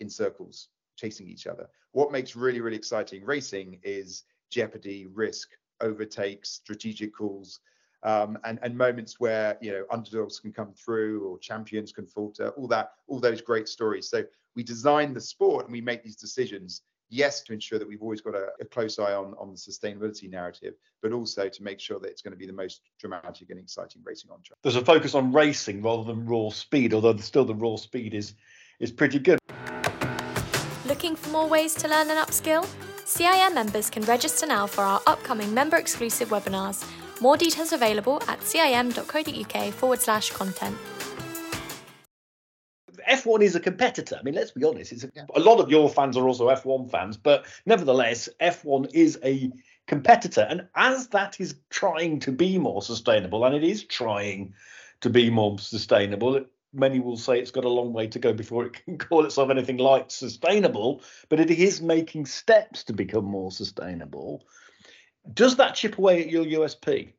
in 0.00 0.08
circles, 0.08 0.68
chasing 0.98 1.28
each 1.28 1.46
other. 1.46 1.66
What 1.92 2.12
makes 2.12 2.36
really, 2.36 2.60
really 2.60 2.76
exciting 2.76 3.24
racing 3.24 3.78
is 3.82 4.24
jeopardy, 4.50 5.06
risk, 5.06 5.48
overtakes, 5.80 6.50
strategic 6.50 7.14
calls, 7.14 7.60
um, 8.02 8.38
and, 8.44 8.58
and 8.62 8.76
moments 8.76 9.18
where 9.18 9.56
you 9.60 9.72
know 9.72 9.84
underdogs 9.90 10.38
can 10.40 10.52
come 10.52 10.72
through 10.72 11.26
or 11.26 11.38
champions 11.38 11.92
can 11.92 12.06
falter, 12.06 12.50
all 12.50 12.68
that, 12.68 12.92
all 13.06 13.20
those 13.20 13.40
great 13.40 13.68
stories. 13.68 14.10
So 14.10 14.24
we 14.54 14.62
design 14.62 15.14
the 15.14 15.20
sport 15.20 15.64
and 15.64 15.72
we 15.72 15.80
make 15.80 16.02
these 16.02 16.16
decisions. 16.16 16.82
Yes, 17.10 17.40
to 17.44 17.54
ensure 17.54 17.78
that 17.78 17.88
we've 17.88 18.02
always 18.02 18.20
got 18.20 18.34
a, 18.34 18.48
a 18.60 18.66
close 18.66 18.98
eye 18.98 19.14
on, 19.14 19.34
on 19.38 19.50
the 19.50 19.56
sustainability 19.56 20.28
narrative, 20.28 20.74
but 21.00 21.10
also 21.10 21.48
to 21.48 21.62
make 21.62 21.80
sure 21.80 21.98
that 22.00 22.08
it's 22.10 22.20
going 22.20 22.32
to 22.32 22.38
be 22.38 22.46
the 22.46 22.52
most 22.52 22.82
dramatic 23.00 23.48
and 23.48 23.58
exciting 23.58 24.02
racing 24.04 24.30
on 24.30 24.42
track. 24.42 24.58
There's 24.62 24.76
a 24.76 24.84
focus 24.84 25.14
on 25.14 25.32
racing 25.32 25.80
rather 25.80 26.04
than 26.04 26.26
raw 26.26 26.50
speed, 26.50 26.92
although 26.92 27.16
still 27.16 27.46
the 27.46 27.54
raw 27.54 27.76
speed 27.76 28.12
is 28.12 28.34
is 28.78 28.92
pretty 28.92 29.18
good. 29.18 29.38
Looking 31.38 31.50
for 31.50 31.54
more 31.54 31.62
ways 31.62 31.74
to 31.74 31.88
learn 31.88 32.10
and 32.10 32.18
upskill? 32.18 32.66
CIM 33.04 33.54
members 33.54 33.90
can 33.90 34.02
register 34.02 34.44
now 34.44 34.66
for 34.66 34.82
our 34.82 35.00
upcoming 35.06 35.54
member 35.54 35.76
exclusive 35.76 36.30
webinars 36.30 36.84
more 37.20 37.36
details 37.36 37.72
available 37.72 38.20
at 38.26 38.42
cim.co.uk 38.42 39.72
forward 39.74 40.00
slash 40.00 40.30
content. 40.30 40.76
F1 43.08 43.42
is 43.42 43.54
a 43.54 43.60
competitor. 43.60 44.16
I 44.18 44.22
mean, 44.24 44.34
let's 44.34 44.50
be 44.50 44.64
honest. 44.64 44.92
It's 44.92 45.04
a, 45.04 45.10
a, 45.34 45.40
lot 45.40 45.60
of 45.60 45.70
your 45.70 45.88
fans 45.88 46.16
are 46.16 46.26
also 46.26 46.48
F1 46.48 46.90
fans, 46.90 47.16
but 47.16 47.46
nevertheless, 47.66 48.28
F1 48.40 48.90
is 48.92 49.18
a 49.24 49.50
competitor. 49.86 50.46
And 50.48 50.66
as 50.74 51.08
that 51.08 51.40
is 51.40 51.54
trying 51.70 52.20
to 52.20 52.32
be 52.32 52.58
more 52.58 52.82
sustainable, 52.82 53.44
and 53.44 53.54
it 53.54 53.64
is 53.64 53.84
trying 53.84 54.54
to 55.00 55.10
be 55.10 55.30
more 55.30 55.58
sustainable, 55.58 56.44
many 56.72 57.00
will 57.00 57.16
say 57.16 57.38
it's 57.38 57.50
got 57.50 57.64
a 57.64 57.68
long 57.68 57.92
way 57.92 58.06
to 58.08 58.18
go 58.18 58.32
before 58.32 58.66
it 58.66 58.72
can 58.84 58.98
call 58.98 59.24
itself 59.24 59.50
anything 59.50 59.78
like 59.78 60.10
sustainable, 60.10 61.02
but 61.28 61.40
it 61.40 61.50
is 61.50 61.80
making 61.80 62.26
steps 62.26 62.84
to 62.84 62.92
become 62.92 63.24
more 63.24 63.50
sustainable. 63.50 64.44
Does 65.34 65.56
that 65.56 65.74
chip 65.74 65.98
away 65.98 66.22
at 66.22 66.30
your 66.30 66.44
USP? 66.44 67.12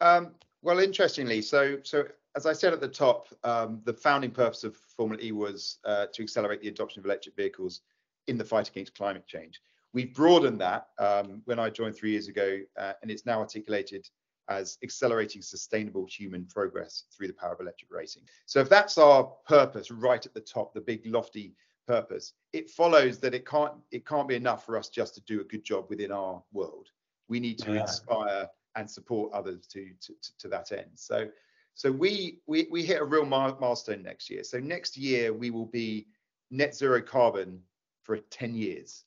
Um, 0.00 0.34
well, 0.62 0.78
interestingly, 0.78 1.42
so 1.42 1.78
so 1.82 2.04
as 2.36 2.44
I 2.44 2.52
said 2.52 2.74
at 2.74 2.80
the 2.80 2.88
top, 2.88 3.28
um, 3.44 3.80
the 3.84 3.94
founding 3.94 4.30
purpose 4.30 4.62
of 4.62 4.76
Formula 4.76 5.22
E 5.22 5.32
was 5.32 5.78
uh, 5.84 6.06
to 6.12 6.22
accelerate 6.22 6.60
the 6.60 6.68
adoption 6.68 7.00
of 7.00 7.06
electric 7.06 7.34
vehicles 7.34 7.80
in 8.26 8.36
the 8.36 8.44
fight 8.44 8.68
against 8.68 8.94
climate 8.94 9.26
change. 9.26 9.60
We've 9.94 10.12
broadened 10.12 10.60
that 10.60 10.88
um, 10.98 11.40
when 11.46 11.58
I 11.58 11.70
joined 11.70 11.96
three 11.96 12.10
years 12.10 12.28
ago, 12.28 12.58
uh, 12.78 12.92
and 13.00 13.10
it's 13.10 13.24
now 13.24 13.40
articulated 13.40 14.06
as 14.48 14.78
accelerating 14.82 15.42
sustainable 15.42 16.06
human 16.06 16.44
progress 16.46 17.04
through 17.16 17.26
the 17.26 17.32
power 17.32 17.52
of 17.52 17.60
electric 17.60 17.90
racing. 17.90 18.22
So 18.46 18.60
if 18.60 18.68
that's 18.68 18.98
our 18.98 19.24
purpose 19.46 19.90
right 19.90 20.24
at 20.24 20.34
the 20.34 20.40
top, 20.40 20.72
the 20.72 20.80
big 20.80 21.04
lofty 21.06 21.54
purpose, 21.86 22.32
it 22.52 22.70
follows 22.70 23.18
that 23.18 23.34
it 23.34 23.46
can't 23.46 23.72
it 23.90 24.06
can't 24.06 24.28
be 24.28 24.34
enough 24.34 24.64
for 24.64 24.76
us 24.76 24.88
just 24.88 25.14
to 25.14 25.20
do 25.22 25.40
a 25.40 25.44
good 25.44 25.64
job 25.64 25.86
within 25.88 26.12
our 26.12 26.42
world. 26.52 26.88
We 27.28 27.40
need 27.40 27.58
to 27.58 27.72
Yeah. 27.72 27.80
inspire 27.82 28.48
and 28.76 28.88
support 28.90 29.32
others 29.32 29.66
to, 29.68 29.90
to, 30.00 30.12
to, 30.22 30.38
to 30.38 30.48
that 30.48 30.70
end. 30.70 30.90
So, 30.94 31.28
so 31.74 31.90
we, 31.90 32.40
we, 32.46 32.68
we 32.70 32.84
hit 32.84 33.00
a 33.00 33.04
real 33.04 33.24
milestone 33.26 34.02
next 34.02 34.30
year. 34.30 34.44
So 34.44 34.58
next 34.60 34.96
year 34.96 35.32
we 35.32 35.50
will 35.50 35.66
be 35.66 36.06
net 36.50 36.74
zero 36.74 37.00
carbon 37.02 37.60
for 38.02 38.18
10 38.18 38.54
years. 38.54 39.04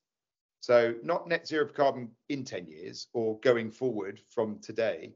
So 0.60 0.96
not 1.04 1.28
net 1.28 1.48
zero 1.48 1.68
carbon 1.68 2.10
in 2.30 2.44
10 2.44 2.68
years 2.68 3.08
or 3.14 3.40
going 3.40 3.72
forward 3.72 4.22
from 4.30 4.60
today, 4.60 5.14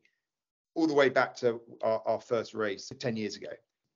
all 0.75 0.87
the 0.87 0.93
way 0.93 1.09
back 1.09 1.35
to 1.37 1.61
our, 1.81 2.01
our 2.05 2.21
first 2.21 2.53
race 2.53 2.91
10 2.97 3.15
years 3.15 3.35
ago. 3.35 3.51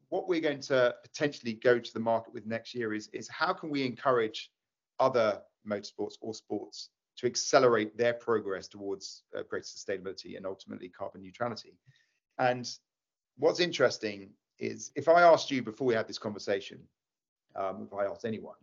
What 0.09 0.27
we're 0.27 0.41
going 0.41 0.61
to 0.61 0.95
potentially 1.03 1.53
go 1.53 1.79
to 1.79 1.93
the 1.93 1.99
market 1.99 2.33
with 2.33 2.45
next 2.45 2.73
year 2.73 2.93
is, 2.93 3.09
is 3.13 3.27
how 3.27 3.53
can 3.53 3.69
we 3.69 3.85
encourage 3.85 4.51
other 4.99 5.41
motorsports 5.67 6.13
or 6.21 6.33
sports 6.33 6.89
to 7.17 7.25
accelerate 7.25 7.97
their 7.97 8.13
progress 8.13 8.67
towards 8.67 9.23
uh, 9.35 9.41
greater 9.49 9.65
sustainability 9.65 10.37
and 10.37 10.45
ultimately 10.45 10.87
carbon 10.87 11.21
neutrality. 11.21 11.73
And 12.37 12.69
what's 13.37 13.59
interesting 13.59 14.29
is 14.59 14.91
if 14.95 15.07
I 15.07 15.23
asked 15.23 15.51
you 15.51 15.63
before 15.63 15.87
we 15.87 15.95
had 15.95 16.07
this 16.07 16.19
conversation, 16.19 16.79
um, 17.55 17.87
if 17.91 17.93
I 17.93 18.05
asked 18.05 18.25
anyone, 18.25 18.55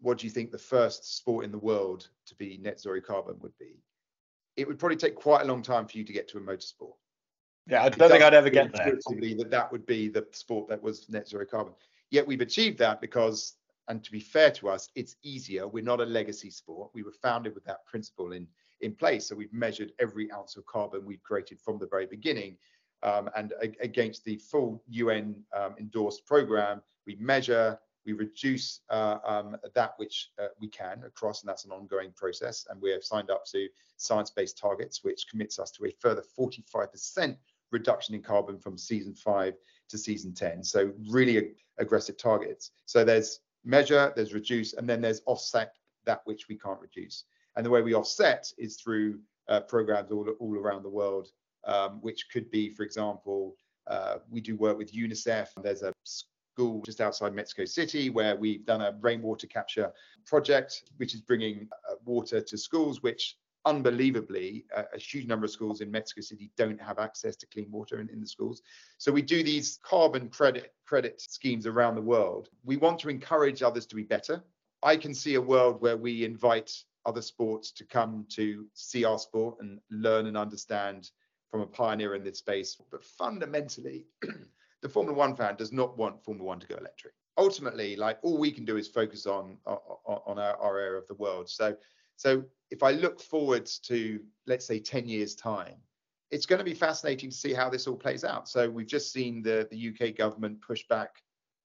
what 0.00 0.18
do 0.18 0.26
you 0.26 0.30
think 0.30 0.50
the 0.50 0.58
first 0.58 1.16
sport 1.16 1.44
in 1.44 1.50
the 1.50 1.58
world 1.58 2.08
to 2.26 2.34
be 2.34 2.58
net 2.58 2.80
zero 2.80 3.00
carbon 3.00 3.36
would 3.40 3.56
be? 3.58 3.82
It 4.56 4.66
would 4.66 4.78
probably 4.78 4.96
take 4.96 5.14
quite 5.14 5.42
a 5.42 5.46
long 5.46 5.62
time 5.62 5.86
for 5.86 5.96
you 5.96 6.04
to 6.04 6.12
get 6.12 6.28
to 6.28 6.38
a 6.38 6.40
motorsport. 6.40 6.94
Yeah, 7.66 7.84
I 7.84 7.88
don't 7.88 8.10
think 8.10 8.22
I'd 8.22 8.34
ever 8.34 8.50
get 8.50 8.72
there. 8.72 8.86
That 8.86 9.50
that 9.50 9.72
would 9.72 9.86
be 9.86 10.08
the 10.08 10.26
sport 10.32 10.68
that 10.68 10.82
was 10.82 11.08
net 11.08 11.28
zero 11.28 11.44
carbon. 11.44 11.74
Yet 12.10 12.26
we've 12.26 12.40
achieved 12.40 12.78
that 12.78 13.00
because, 13.00 13.54
and 13.88 14.02
to 14.02 14.10
be 14.10 14.20
fair 14.20 14.50
to 14.52 14.68
us, 14.68 14.88
it's 14.96 15.16
easier. 15.22 15.68
We're 15.68 15.84
not 15.84 16.00
a 16.00 16.04
legacy 16.04 16.50
sport. 16.50 16.90
We 16.94 17.02
were 17.02 17.12
founded 17.22 17.54
with 17.54 17.64
that 17.64 17.84
principle 17.86 18.32
in 18.32 18.46
in 18.80 18.94
place. 18.94 19.28
So 19.28 19.34
we've 19.34 19.52
measured 19.52 19.92
every 19.98 20.30
ounce 20.32 20.56
of 20.56 20.66
carbon 20.66 21.04
we've 21.04 21.22
created 21.22 21.60
from 21.60 21.78
the 21.78 21.86
very 21.86 22.06
beginning. 22.06 22.56
Um, 23.02 23.30
and 23.36 23.52
a- 23.62 23.82
against 23.82 24.24
the 24.24 24.36
full 24.36 24.82
UN 24.88 25.42
um, 25.54 25.74
endorsed 25.78 26.26
program, 26.26 26.82
we 27.06 27.16
measure, 27.16 27.78
we 28.04 28.12
reduce 28.12 28.80
uh, 28.90 29.18
um, 29.24 29.56
that 29.74 29.94
which 29.96 30.30
uh, 30.38 30.48
we 30.60 30.68
can 30.68 31.02
across, 31.04 31.42
and 31.42 31.48
that's 31.48 31.64
an 31.64 31.72
ongoing 31.72 32.12
process. 32.16 32.66
And 32.68 32.80
we 32.80 32.90
have 32.90 33.04
signed 33.04 33.30
up 33.30 33.44
to 33.46 33.68
science-based 33.96 34.58
targets, 34.58 35.02
which 35.02 35.26
commits 35.30 35.58
us 35.58 35.70
to 35.72 35.86
a 35.86 35.90
further 35.98 36.22
45% 36.38 37.36
reduction 37.70 38.14
in 38.14 38.22
carbon 38.22 38.58
from 38.58 38.76
season 38.76 39.14
five 39.14 39.54
to 39.88 39.98
season 39.98 40.34
10. 40.34 40.62
So 40.62 40.92
really 41.08 41.38
ag- 41.38 41.56
aggressive 41.78 42.16
targets. 42.16 42.70
So 42.86 43.04
there's 43.04 43.40
measure, 43.64 44.12
there's 44.16 44.34
reduce, 44.34 44.74
and 44.74 44.88
then 44.88 45.00
there's 45.00 45.22
offset 45.26 45.74
that 46.06 46.22
which 46.24 46.48
we 46.48 46.56
can't 46.56 46.80
reduce. 46.80 47.24
And 47.56 47.66
the 47.66 47.70
way 47.70 47.82
we 47.82 47.94
offset 47.94 48.50
is 48.58 48.76
through 48.76 49.20
uh, 49.48 49.60
programs 49.60 50.12
all, 50.12 50.28
all 50.38 50.56
around 50.56 50.82
the 50.82 50.90
world, 50.90 51.28
um, 51.64 51.98
which 52.00 52.26
could 52.32 52.50
be, 52.50 52.70
for 52.70 52.84
example, 52.84 53.56
uh, 53.86 54.18
we 54.30 54.40
do 54.40 54.56
work 54.56 54.78
with 54.78 54.92
UNICEF. 54.92 55.48
There's 55.62 55.82
a 55.82 55.92
school 56.04 56.82
just 56.82 57.00
outside 57.00 57.34
Mexico 57.34 57.64
City 57.64 58.10
where 58.10 58.36
we've 58.36 58.64
done 58.64 58.82
a 58.82 58.96
rainwater 59.00 59.46
capture 59.46 59.90
project, 60.26 60.84
which 60.98 61.14
is 61.14 61.20
bringing 61.20 61.68
uh, 61.90 61.94
water 62.04 62.40
to 62.40 62.58
schools, 62.58 63.02
which 63.02 63.36
unbelievably, 63.66 64.64
a, 64.74 64.84
a 64.94 64.98
huge 64.98 65.26
number 65.26 65.44
of 65.44 65.50
schools 65.50 65.80
in 65.80 65.90
Mexico 65.90 66.20
City 66.20 66.50
don't 66.56 66.80
have 66.80 66.98
access 66.98 67.36
to 67.36 67.46
clean 67.46 67.70
water 67.70 68.00
in, 68.00 68.08
in 68.08 68.20
the 68.20 68.26
schools. 68.26 68.62
So 68.98 69.12
we 69.12 69.22
do 69.22 69.42
these 69.42 69.78
carbon 69.82 70.28
credit 70.28 70.72
credit 70.86 71.20
schemes 71.20 71.66
around 71.66 71.94
the 71.94 72.02
world. 72.02 72.48
We 72.64 72.76
want 72.76 72.98
to 73.00 73.08
encourage 73.08 73.62
others 73.62 73.86
to 73.86 73.94
be 73.94 74.02
better. 74.02 74.42
I 74.82 74.96
can 74.96 75.14
see 75.14 75.34
a 75.34 75.40
world 75.40 75.80
where 75.80 75.96
we 75.96 76.24
invite 76.24 76.72
other 77.06 77.22
sports 77.22 77.70
to 77.72 77.84
come 77.84 78.26
to 78.30 78.66
see 78.74 79.04
our 79.04 79.18
sport 79.18 79.56
and 79.60 79.78
learn 79.90 80.26
and 80.26 80.36
understand 80.36 81.10
from 81.50 81.60
a 81.60 81.66
pioneer 81.66 82.14
in 82.14 82.24
this 82.24 82.38
space. 82.38 82.76
But 82.90 83.04
fundamentally, 83.04 84.06
the 84.82 84.88
Formula 84.88 85.16
One 85.16 85.36
fan 85.36 85.56
does 85.56 85.72
not 85.72 85.96
want 85.96 86.24
Formula 86.24 86.46
One 86.46 86.60
to 86.60 86.66
go 86.66 86.76
electric. 86.76 87.14
Ultimately, 87.36 87.96
like 87.96 88.18
all 88.22 88.38
we 88.38 88.50
can 88.50 88.64
do 88.64 88.76
is 88.76 88.88
focus 88.88 89.26
on 89.26 89.58
on, 89.66 89.78
on 90.06 90.38
our, 90.38 90.56
our 90.56 90.78
area 90.78 90.98
of 90.98 91.06
the 91.08 91.14
world. 91.14 91.48
So, 91.48 91.76
so 92.20 92.44
if 92.70 92.82
I 92.82 92.90
look 92.90 93.18
forwards 93.18 93.78
to 93.86 94.20
let's 94.46 94.66
say 94.66 94.78
10 94.78 95.08
years 95.08 95.34
time, 95.34 95.76
it's 96.30 96.44
going 96.44 96.58
to 96.58 96.64
be 96.66 96.74
fascinating 96.74 97.30
to 97.30 97.36
see 97.36 97.54
how 97.54 97.70
this 97.70 97.86
all 97.86 97.96
plays 97.96 98.24
out. 98.24 98.46
So 98.46 98.68
we've 98.68 98.86
just 98.86 99.10
seen 99.10 99.42
the 99.42 99.66
the 99.70 99.88
UK 99.88 100.14
government 100.16 100.60
push 100.60 100.82
back 100.86 101.22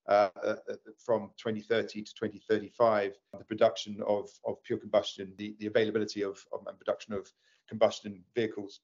uh, 0.08 0.30
uh, 0.42 0.56
from 0.98 1.32
2030 1.38 2.04
to 2.04 2.14
2035, 2.14 3.16
the 3.38 3.44
production 3.44 4.02
of, 4.08 4.30
of 4.46 4.64
pure 4.64 4.80
combustion, 4.80 5.34
the, 5.38 5.58
the 5.60 5.66
availability 5.66 6.22
of, 6.22 6.42
of 6.54 6.66
and 6.68 6.78
production 6.78 7.14
of 7.14 7.30
combustion 7.68 8.24
vehicles 8.34 8.80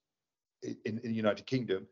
in, 0.63 0.75
in 0.85 1.09
the 1.09 1.13
United 1.13 1.45
Kingdom. 1.45 1.87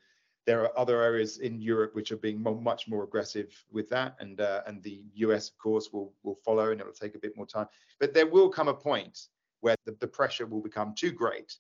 There 0.46 0.62
are 0.62 0.78
other 0.78 1.02
areas 1.02 1.38
in 1.38 1.62
Europe 1.62 1.96
which 1.96 2.12
are 2.12 2.18
being 2.18 2.44
much 2.44 2.89
more 2.89 3.06
aggressive 3.06 3.56
with 3.72 3.88
that, 3.92 4.18
and 4.20 4.42
uh, 4.42 4.62
and 4.68 4.84
the 4.84 5.06
US, 5.26 5.48
of 5.52 5.58
course, 5.58 5.94
will 5.94 6.12
will 6.24 6.39
follow, 6.44 6.72
and 6.72 6.82
it'll 6.82 6.92
take 6.92 7.15
a 7.15 7.20
bit 7.20 7.38
more 7.38 7.48
time. 7.48 7.68
But 8.02 8.13
there 8.13 8.28
will 8.28 8.50
come 8.50 8.68
a 8.68 8.74
point 8.74 9.30
where 9.62 9.76
the, 9.86 9.95
the 10.00 10.08
pressure 10.08 10.45
will 10.45 10.62
become 10.62 10.93
too 10.95 11.12
great, 11.12 11.56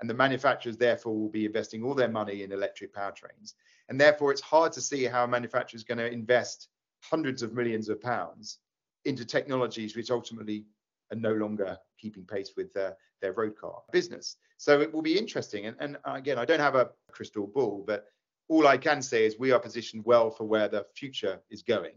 and 0.00 0.10
the 0.10 0.14
manufacturers 0.14 0.76
therefore 0.76 1.16
will 1.16 1.30
be 1.30 1.46
investing 1.46 1.82
all 1.82 1.94
their 1.94 2.08
money 2.08 2.42
in 2.42 2.52
electric 2.52 2.94
powertrains, 2.94 3.54
and 3.88 4.00
therefore 4.00 4.32
it's 4.32 4.40
hard 4.40 4.72
to 4.72 4.80
see 4.80 5.04
how 5.04 5.24
a 5.24 5.28
manufacturer 5.28 5.76
is 5.76 5.84
going 5.84 5.98
to 5.98 6.10
invest 6.10 6.68
hundreds 7.02 7.42
of 7.42 7.52
millions 7.52 7.88
of 7.88 8.00
pounds 8.00 8.58
into 9.04 9.24
technologies 9.24 9.94
which 9.96 10.10
ultimately 10.10 10.64
are 11.12 11.16
no 11.16 11.32
longer 11.34 11.76
keeping 11.98 12.24
pace 12.24 12.52
with 12.56 12.72
their, 12.72 12.96
their 13.20 13.32
road 13.32 13.56
car 13.56 13.82
business. 13.92 14.36
So 14.56 14.80
it 14.80 14.92
will 14.92 15.02
be 15.02 15.18
interesting. 15.18 15.66
And, 15.66 15.76
and 15.80 15.98
again, 16.06 16.38
I 16.38 16.44
don't 16.44 16.60
have 16.60 16.74
a 16.74 16.90
crystal 17.12 17.46
ball, 17.46 17.84
but 17.86 18.06
all 18.48 18.66
I 18.66 18.78
can 18.78 19.02
say 19.02 19.26
is 19.26 19.38
we 19.38 19.52
are 19.52 19.60
positioned 19.60 20.04
well 20.04 20.30
for 20.30 20.44
where 20.44 20.68
the 20.68 20.86
future 20.94 21.40
is 21.50 21.62
going 21.62 21.94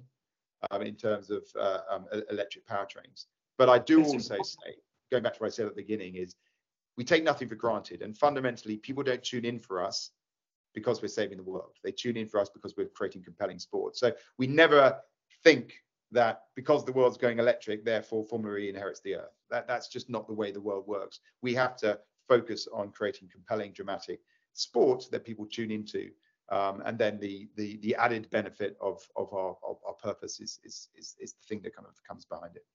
um, 0.72 0.82
in 0.82 0.96
terms 0.96 1.30
of 1.30 1.44
uh, 1.60 1.80
um, 1.90 2.06
electric 2.30 2.68
powertrains. 2.68 3.26
But 3.58 3.70
I 3.70 3.80
do 3.80 4.04
also 4.04 4.44
say, 4.44 4.76
going 5.12 5.24
back 5.24 5.34
to 5.34 5.40
what 5.40 5.48
I 5.48 5.50
said 5.50 5.66
at 5.66 5.76
the 5.76 5.82
beginning, 5.82 6.16
is 6.16 6.36
we 6.98 7.04
take 7.04 7.24
nothing 7.24 7.48
for 7.48 7.56
granted. 7.56 8.02
And 8.02 8.18
fundamentally, 8.18 8.78
people 8.78 9.04
don't 9.04 9.24
tune 9.24 9.46
in 9.46 9.60
for 9.60 9.84
us 9.84 10.12
because 10.74 11.02
we're 11.02 11.08
saving 11.08 11.38
the 11.38 11.44
world. 11.44 11.74
They 11.84 11.92
tune 11.92 12.18
in 12.18 12.28
for 12.28 12.40
us 12.40 12.50
because 12.50 12.76
we're 12.78 12.88
creating 12.88 13.24
compelling 13.24 13.60
sport. 13.60 13.98
So 13.98 14.14
we 14.38 14.48
never 14.48 15.00
think 15.44 15.74
that 16.12 16.44
because 16.56 16.86
the 16.86 16.92
world's 16.92 17.18
going 17.18 17.40
electric, 17.40 17.84
therefore 17.84 18.24
Formula 18.24 18.58
E 18.58 18.70
inherits 18.70 19.02
the 19.02 19.16
earth. 19.16 19.36
That, 19.50 19.68
that's 19.68 19.88
just 19.88 20.10
not 20.10 20.28
the 20.28 20.34
way 20.34 20.52
the 20.52 20.62
world 20.62 20.88
works. 20.88 21.20
We 21.42 21.54
have 21.56 21.76
to 21.78 22.00
focus 22.28 22.68
on 22.74 22.92
creating 22.92 23.30
compelling, 23.32 23.74
dramatic 23.74 24.20
sport 24.54 25.06
that 25.12 25.26
people 25.26 25.46
tune 25.46 25.72
into. 25.72 26.10
Um, 26.50 26.82
and 26.86 26.98
then 26.98 27.20
the, 27.20 27.50
the 27.58 27.78
the 27.78 27.96
added 27.96 28.30
benefit 28.30 28.78
of 28.80 29.06
of 29.18 29.34
our 29.34 29.58
of 29.68 29.78
our 29.86 29.94
purpose 29.94 30.40
is, 30.40 30.60
is 30.64 30.88
is 30.96 31.16
is 31.20 31.34
the 31.34 31.44
thing 31.48 31.62
that 31.64 31.76
kind 31.76 31.88
of 31.88 32.02
comes 32.08 32.24
behind 32.24 32.56
it. 32.56 32.66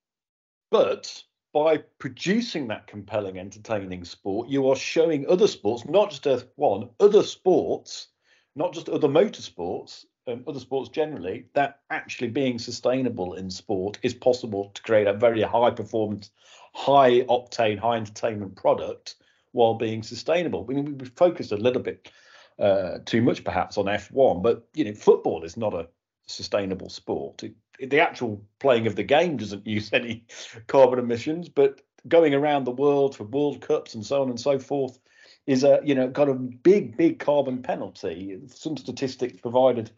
But 0.71 1.23
by 1.53 1.79
producing 1.99 2.69
that 2.69 2.87
compelling, 2.87 3.39
entertaining 3.39 4.05
sport, 4.05 4.49
you 4.49 4.69
are 4.69 4.77
showing 4.77 5.27
other 5.29 5.47
sports, 5.47 5.85
not 5.87 6.11
just 6.11 6.25
F1, 6.25 6.91
other 6.99 7.23
sports, 7.23 8.09
not 8.57 8.73
just 8.73 8.89
other 8.89 9.09
motorsports, 9.09 10.05
um, 10.27 10.45
other 10.47 10.61
sports 10.61 10.89
generally, 10.89 11.47
that 11.55 11.81
actually 11.91 12.29
being 12.29 12.59
sustainable 12.59 13.35
in 13.35 13.51
sport 13.51 13.99
is 14.03 14.15
possible 14.15 14.71
to 14.75 14.83
create 14.83 15.07
a 15.07 15.13
very 15.13 15.43
high 15.43 15.71
performance, 15.71 16.31
high 16.75 17.23
octane, 17.23 17.79
high 17.79 17.97
entertainment 17.97 18.57
product 18.57 19.17
while 19.53 19.75
being 19.75 20.03
sustainable. 20.03 20.67
I 20.69 20.75
mean, 20.75 20.99
we 20.99 21.07
focused 21.07 21.53
a 21.53 21.57
little 21.57 21.83
bit 21.83 22.11
uh, 22.59 22.99
too 23.05 23.21
much 23.21 23.45
perhaps 23.45 23.77
on 23.77 23.87
F1, 23.87 24.43
but 24.43 24.69
you 24.75 24.85
know, 24.85 24.95
football 24.95 25.45
is 25.45 25.57
not 25.57 25.75
a 25.75 25.89
sustainable 26.27 26.89
sport. 26.89 27.43
It, 27.43 27.55
the 27.89 28.01
actual 28.01 28.43
playing 28.59 28.87
of 28.87 28.97
the 28.97 29.03
game 29.03 29.37
doesn't 29.37 29.67
use 29.67 29.93
any 29.93 30.25
carbon 30.67 30.99
emissions, 30.99 31.49
but 31.49 31.81
going 32.09 32.35
around 32.35 32.65
the 32.65 32.71
world 32.73 33.17
for 33.17 33.25
World 33.25 33.61
Cups 33.61 33.95
and 33.95 34.05
so 34.05 34.23
on 34.23 34.29
and 34.29 34.41
so 34.41 34.59
forth 34.59 34.99
is 35.47 35.65
a 35.65 35.81
you 35.85 35.95
know 35.95 36.09
got 36.09 36.29
a 36.29 36.35
big 36.35 36.97
big 36.97 37.19
carbon 37.19 37.63
penalty. 37.63 38.39
Some 38.49 38.77
statistics 38.77 39.41
provided 39.41 39.91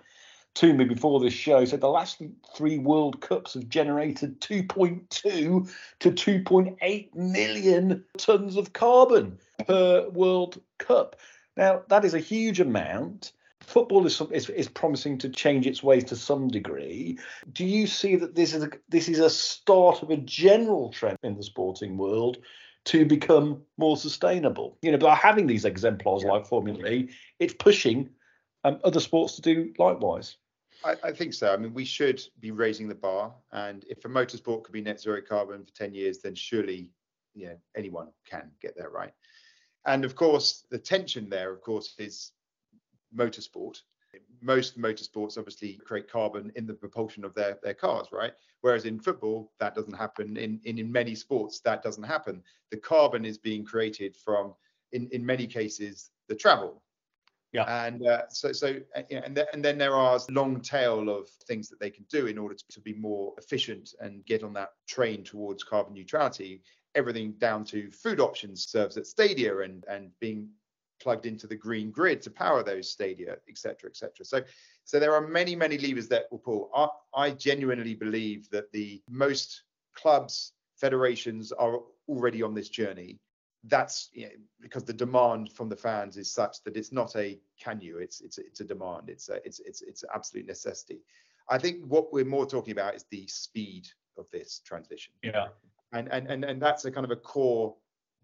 to 0.54 0.72
me 0.72 0.84
before 0.84 1.18
this 1.18 1.32
show 1.32 1.64
said 1.64 1.80
the 1.80 1.88
last 1.88 2.22
three 2.54 2.78
World 2.78 3.20
Cups 3.20 3.54
have 3.54 3.68
generated 3.68 4.40
2.2 4.40 5.70
to 5.98 6.10
2.8 6.10 7.14
million 7.14 8.04
tons 8.16 8.56
of 8.56 8.72
carbon 8.72 9.38
per 9.66 10.08
World 10.10 10.60
Cup. 10.78 11.16
Now 11.56 11.82
that 11.88 12.04
is 12.04 12.14
a 12.14 12.20
huge 12.20 12.60
amount 12.60 13.32
football 13.64 14.06
is, 14.06 14.20
is, 14.30 14.48
is 14.50 14.68
promising 14.68 15.18
to 15.18 15.28
change 15.28 15.66
its 15.66 15.82
ways 15.82 16.04
to 16.04 16.16
some 16.16 16.48
degree. 16.48 17.18
Do 17.52 17.64
you 17.64 17.86
see 17.86 18.16
that 18.16 18.34
this 18.34 18.54
is 18.54 18.64
a, 18.64 18.70
this 18.88 19.08
is 19.08 19.18
a 19.18 19.30
start 19.30 20.02
of 20.02 20.10
a 20.10 20.16
general 20.16 20.90
trend 20.90 21.18
in 21.22 21.36
the 21.36 21.42
sporting 21.42 21.96
world 21.96 22.38
to 22.86 23.04
become 23.04 23.62
more 23.76 23.96
sustainable? 23.96 24.78
You 24.82 24.92
know, 24.92 24.98
by 24.98 25.14
having 25.14 25.46
these 25.46 25.64
exemplars 25.64 26.22
Yeah. 26.22 26.32
like 26.32 26.46
Formula 26.46 26.86
E, 26.86 27.10
it's 27.38 27.54
pushing 27.54 28.10
um, 28.64 28.78
other 28.84 29.00
sports 29.00 29.36
to 29.36 29.42
do 29.42 29.72
likewise. 29.78 30.36
I, 30.84 30.96
I 31.02 31.12
think 31.12 31.34
so. 31.34 31.52
I 31.52 31.56
mean, 31.56 31.72
we 31.74 31.84
should 31.84 32.22
be 32.40 32.50
raising 32.50 32.88
the 32.88 32.94
bar, 32.94 33.34
and 33.52 33.84
if 33.88 34.04
a 34.04 34.08
motorsport 34.08 34.64
could 34.64 34.72
be 34.72 34.82
net 34.82 35.00
zero 35.00 35.20
carbon 35.26 35.64
for 35.64 35.72
10 35.72 35.94
years, 35.94 36.18
then 36.18 36.34
surely, 36.34 36.90
you 37.34 37.46
know, 37.46 37.56
anyone 37.74 38.08
can 38.28 38.50
get 38.60 38.76
there, 38.76 38.90
right? 38.90 39.12
And 39.86 40.04
of 40.04 40.14
course, 40.14 40.66
the 40.70 40.78
tension 40.78 41.28
there, 41.28 41.52
of 41.52 41.60
course, 41.60 41.94
is 41.98 42.32
motorsport. 43.16 43.80
Most 44.40 44.78
motorsports 44.78 45.38
obviously 45.38 45.74
create 45.84 46.10
carbon 46.10 46.52
in 46.54 46.66
the 46.66 46.74
propulsion 46.74 47.24
of 47.24 47.34
their, 47.34 47.58
their 47.62 47.74
cars, 47.74 48.08
right? 48.12 48.32
Whereas 48.60 48.84
in 48.84 49.00
football, 49.00 49.52
that 49.58 49.74
doesn't 49.74 49.96
happen. 49.96 50.36
In, 50.36 50.60
in, 50.64 50.78
in 50.78 50.92
many 50.92 51.14
sports, 51.14 51.60
that 51.60 51.82
doesn't 51.82 52.04
happen. 52.04 52.42
The 52.70 52.76
carbon 52.76 53.24
is 53.24 53.38
being 53.38 53.64
created 53.64 54.16
from, 54.16 54.54
in, 54.92 55.08
in 55.12 55.24
many 55.24 55.46
cases, 55.46 56.10
the 56.28 56.34
travel. 56.34 56.82
Yeah. 57.52 57.86
And 57.86 58.06
uh, 58.06 58.22
so, 58.28 58.52
so 58.52 58.80
uh, 58.96 59.02
and, 59.10 59.36
th- 59.36 59.46
and 59.52 59.64
then 59.64 59.78
there 59.78 59.94
are 59.94 60.18
long 60.28 60.60
tail 60.60 61.08
of 61.08 61.28
things 61.46 61.68
that 61.68 61.78
they 61.78 61.90
can 61.90 62.04
do 62.10 62.26
in 62.26 62.36
order 62.36 62.54
to, 62.54 62.64
to 62.72 62.80
be 62.80 62.94
more 62.94 63.32
efficient 63.38 63.94
and 64.00 64.24
get 64.26 64.42
on 64.42 64.52
that 64.54 64.70
train 64.88 65.22
towards 65.22 65.62
carbon 65.62 65.94
neutrality. 65.94 66.62
Everything 66.96 67.32
down 67.38 67.64
to 67.66 67.90
food 67.92 68.18
options 68.20 68.66
serves 68.66 68.96
at 68.96 69.06
stadia 69.06 69.60
and, 69.60 69.84
and 69.88 70.10
being 70.20 70.48
plugged 71.04 71.26
into 71.26 71.46
the 71.46 71.60
green 71.66 71.88
grid 71.98 72.18
to 72.22 72.30
power 72.30 72.60
those 72.62 72.86
stadia, 72.90 73.32
et 73.50 73.58
cetera, 73.64 73.88
et 73.90 73.96
cetera. 73.96 74.24
So, 74.24 74.38
so 74.84 74.98
there 74.98 75.14
are 75.16 75.26
many, 75.40 75.54
many 75.64 75.76
levers 75.86 76.08
that 76.08 76.24
will 76.30 76.42
pull. 76.48 76.60
I, 76.74 76.86
I 77.24 77.30
genuinely 77.48 77.94
believe 77.94 78.40
that 78.54 78.72
the 78.72 79.02
most 79.08 79.48
clubs, 80.00 80.34
federations 80.84 81.52
are 81.52 81.74
already 82.08 82.42
on 82.42 82.54
this 82.54 82.70
journey. 82.80 83.10
That's 83.74 84.10
you 84.12 84.26
know, 84.26 84.36
because 84.60 84.84
the 84.84 84.98
demand 85.04 85.52
from 85.56 85.68
the 85.68 85.80
fans 85.86 86.16
is 86.16 86.30
such 86.40 86.54
that 86.64 86.76
it's 86.76 86.92
not 86.92 87.16
a 87.16 87.26
can 87.64 87.80
you, 87.86 87.98
it's 88.04 88.18
it's 88.26 88.38
it's 88.48 88.60
a 88.60 88.68
demand. 88.74 89.04
It's 89.14 89.28
a, 89.34 89.36
it's 89.48 89.60
it's 89.68 89.80
it's 89.90 90.04
absolute 90.18 90.46
necessity. 90.46 90.98
I 91.54 91.58
think 91.62 91.76
what 91.94 92.12
we're 92.12 92.34
more 92.36 92.46
talking 92.46 92.72
about 92.78 92.94
is 92.94 93.04
the 93.10 93.26
speed 93.26 93.84
of 94.20 94.26
this 94.30 94.60
transition. 94.70 95.12
Yeah. 95.22 95.48
And 95.92 96.06
and 96.14 96.24
and, 96.32 96.44
and 96.50 96.58
that's 96.60 96.84
a 96.84 96.90
kind 96.90 97.06
of 97.08 97.12
a 97.18 97.20
core 97.32 97.74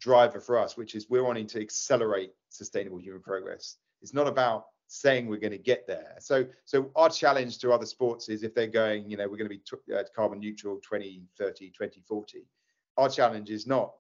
driver 0.01 0.41
for 0.41 0.59
us, 0.59 0.77
which 0.77 0.95
is 0.95 1.09
we're 1.09 1.25
wanting 1.25 1.47
to 1.49 1.61
accelerate 1.61 2.33
sustainable 2.49 2.99
human 2.99 3.21
progress. 3.21 3.77
It's 4.03 4.15
not 4.15 4.27
about 4.27 4.67
saying 4.87 5.29
we're 5.29 5.39
going 5.39 5.53
to 5.53 5.59
get 5.59 5.87
there. 5.87 6.17
So, 6.19 6.47
so 6.65 6.91
our 6.97 7.09
challenge 7.11 7.59
to 7.59 7.73
other 7.73 7.87
sports 7.87 8.29
is 8.29 8.43
if 8.43 8.55
they're 8.55 8.67
going, 8.67 9.09
you 9.09 9.17
know, 9.17 9.29
we're 9.29 9.37
going 9.37 9.51
to 9.51 9.57
be 9.57 9.95
uh, 9.95 10.03
carbon 10.17 10.41
neutral 10.41 10.77
2030, 10.77 11.69
2040. 11.71 12.47
Our 12.97 13.09
challenge 13.09 13.51
is 13.51 13.67
not, 13.67 13.93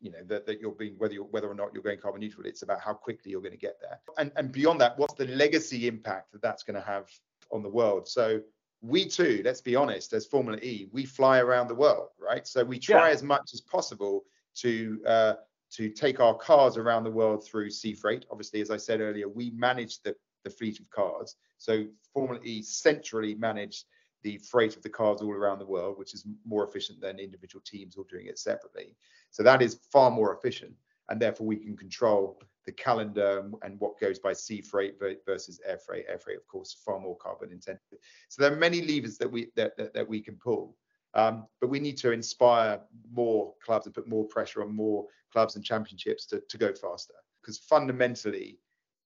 you 0.00 0.10
know, 0.10 0.22
that, 0.26 0.46
that 0.46 0.60
you're 0.60 0.72
being 0.72 0.94
whether 0.98 1.14
you're 1.14 1.24
whether 1.24 1.48
or 1.48 1.54
not 1.54 1.70
you're 1.72 1.82
going 1.82 1.98
carbon 1.98 2.20
neutral. 2.20 2.44
It's 2.46 2.62
about 2.62 2.80
how 2.80 2.92
quickly 2.92 3.30
you're 3.30 3.40
going 3.40 3.52
to 3.52 3.58
get 3.58 3.78
there. 3.80 4.00
And 4.18 4.32
and 4.36 4.52
beyond 4.52 4.80
that, 4.80 4.98
what's 4.98 5.14
the 5.14 5.26
legacy 5.28 5.86
impact 5.86 6.32
that 6.32 6.42
that's 6.42 6.64
going 6.64 6.74
to 6.74 6.86
have 6.86 7.08
on 7.50 7.62
the 7.62 7.68
world? 7.68 8.08
So 8.08 8.40
we 8.82 9.06
too, 9.06 9.42
let's 9.44 9.60
be 9.60 9.76
honest, 9.76 10.12
as 10.12 10.26
Formula 10.26 10.58
E, 10.60 10.88
we 10.92 11.04
fly 11.06 11.38
around 11.38 11.68
the 11.68 11.74
world, 11.74 12.08
right? 12.18 12.46
So 12.46 12.64
we 12.64 12.78
try 12.80 13.08
Yeah. 13.08 13.14
as 13.14 13.22
much 13.22 13.54
as 13.54 13.60
possible 13.60 14.24
to 14.56 15.00
uh, 15.06 15.34
to 15.72 15.88
take 15.88 16.20
our 16.20 16.34
cars 16.34 16.76
around 16.76 17.04
the 17.04 17.10
world 17.10 17.44
through 17.44 17.70
sea 17.70 17.94
freight. 17.94 18.26
Obviously, 18.30 18.60
as 18.60 18.70
I 18.70 18.76
said 18.76 19.00
earlier, 19.00 19.28
we 19.28 19.50
manage 19.50 20.02
the, 20.02 20.14
the 20.44 20.50
fleet 20.50 20.80
of 20.80 20.90
cars. 20.90 21.36
So 21.58 21.86
Formula 22.12 22.40
E 22.44 22.62
centrally 22.62 23.34
manage 23.34 23.84
the 24.22 24.38
freight 24.38 24.76
of 24.76 24.82
the 24.82 24.88
cars 24.90 25.22
all 25.22 25.32
around 25.32 25.58
the 25.58 25.66
world, 25.66 25.98
which 25.98 26.14
is 26.14 26.26
more 26.44 26.64
efficient 26.64 27.00
than 27.00 27.18
individual 27.18 27.62
teams 27.66 27.96
all 27.96 28.04
doing 28.10 28.26
it 28.26 28.38
separately. 28.38 28.94
So 29.30 29.42
that 29.42 29.62
is 29.62 29.80
far 29.90 30.10
more 30.10 30.34
efficient, 30.36 30.74
and 31.08 31.20
therefore 31.20 31.46
we 31.46 31.56
can 31.56 31.76
control 31.76 32.40
the 32.64 32.72
calendar 32.72 33.40
and- 33.40 33.54
and 33.62 33.80
what 33.80 33.98
goes 33.98 34.20
by 34.20 34.32
sea 34.32 34.60
freight 34.60 34.96
versus 35.26 35.60
air 35.64 35.78
freight. 35.78 36.04
Air 36.08 36.18
freight, 36.18 36.36
of 36.36 36.46
course, 36.46 36.72
far 36.84 37.00
more 37.00 37.16
carbon 37.16 37.50
intensive. 37.50 37.98
So 38.28 38.42
there 38.42 38.52
are 38.52 38.56
many 38.56 38.82
levers 38.82 39.18
that 39.18 39.30
we 39.30 39.50
that, 39.56 39.76
that, 39.78 39.94
that 39.94 40.08
we 40.08 40.20
can 40.20 40.36
pull. 40.36 40.76
Um, 41.14 41.46
but 41.60 41.68
we 41.68 41.78
need 41.78 41.98
to 41.98 42.12
inspire 42.12 42.80
more 43.12 43.54
clubs 43.64 43.86
and 43.86 43.94
put 43.94 44.08
more 44.08 44.24
pressure 44.26 44.62
on 44.62 44.74
more 44.74 45.06
clubs 45.32 45.56
and 45.56 45.64
championships 45.64 46.26
to, 46.26 46.42
to 46.48 46.58
go 46.58 46.72
faster. 46.72 47.14
Because 47.40 47.58
fundamentally, 47.58 48.58